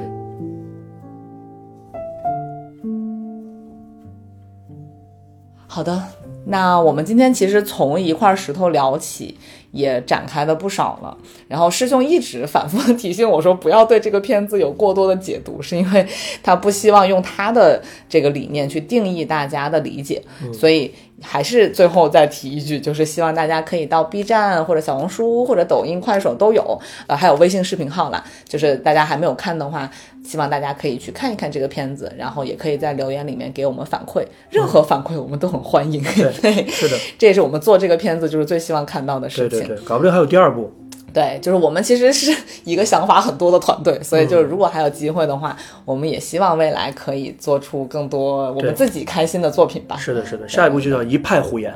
[5.66, 6.02] 好的，
[6.46, 9.36] 那我们今天其实从一块石头聊起，
[9.72, 11.18] 也展开的不少了。
[11.48, 16.06] 然后师兄一直反复的提醒我说，不要对这个片子有过多的解读，是因为
[16.42, 20.22] 他不希望用他的这个理念去定义大家的理解，
[20.52, 20.94] 所以。
[21.22, 28.22] 还是最后再提一句，就是希望大家可以到 B 站或者小红书或者抖音、快手都有，呃，还有微信视频号啦。
[28.46, 29.90] 就是大家还没有看的话，
[30.22, 36.02] 希望大家可以去看一看这个片子，然后也可以在留言里面给我们反馈，任何反馈我们都很欢迎。
[36.02, 39.60] 对，是的， 这也是我们做这个片子就是最希望看到的事情。
[39.60, 40.70] 对对对，搞不定还有第二部。
[41.16, 42.30] 对，就是我们其实是
[42.64, 45.56] 一个想法很多的团队，所以就是如果还有机会的话，
[45.86, 49.96] 我们也希望未来可以做出更多我们自己开心的作品吧。
[49.96, 51.74] 是的，是的，下一步就叫一派胡言，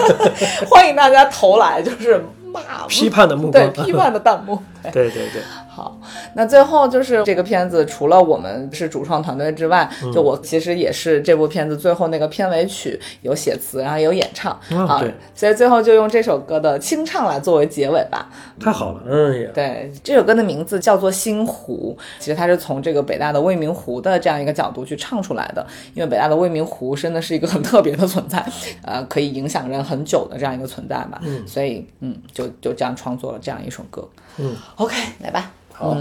[0.70, 3.84] 欢迎大家投来，就是骂批判的目光对。
[3.84, 4.58] 批判的弹幕。
[4.84, 5.98] 对对对对， 好，
[6.34, 18.30] 那最后就是这个片子，除了我们是主创团队之外，嗯就我其实也是这部片子最后那个片尾曲有写词，然后也有演唱、啊啊对，所以最后就用这首歌的清唱来作为结尾吧。
[18.58, 25.66] 太好了，嗯呀，对，这首歌的名字叫做《星湖》，其实它是从这个北大的未名湖的这样一个角度去唱出来的。
[25.94, 28.44] 因为北大的未名湖真的是一个很特别的存在，
[28.82, 31.20] 呃，可以影响人很久的这样一个存在吧。
[31.22, 34.06] 嗯，所以嗯，就就这样创作了这样一首歌。
[34.38, 35.52] 嗯，OK，来吧。
[35.72, 35.96] 好，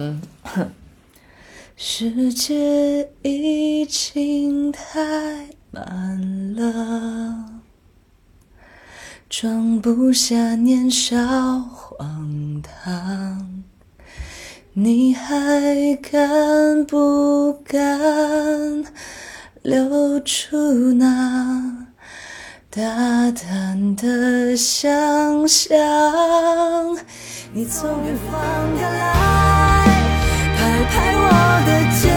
[1.76, 7.62] 世界已经太满了，
[9.30, 11.16] 装不下年少
[11.60, 13.64] 荒唐。
[14.74, 18.86] 你还敢不敢
[19.62, 21.88] 留出那
[22.72, 22.84] 大
[23.32, 24.88] 胆的想
[25.48, 25.76] 象？
[27.52, 28.40] 你从远方
[28.80, 29.88] 赶来，
[30.56, 31.26] 拍拍我
[31.66, 32.14] 的肩。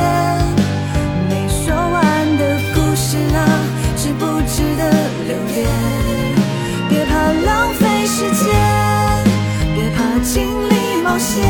[1.30, 2.42] 没说完的
[2.74, 3.40] 故事啊，
[3.96, 4.82] 值不值得
[5.26, 5.64] 留恋？
[6.90, 8.52] 别怕浪费时间，
[9.74, 11.48] 别怕经历冒险。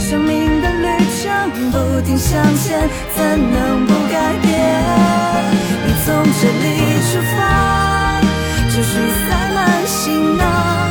[0.00, 0.86] 生命的旅
[1.20, 3.22] 程不停向前，怎
[3.52, 4.50] 能不改变？
[5.84, 6.64] 你从这里
[7.12, 7.40] 出发，
[8.82, 10.81] 就是塞满行囊。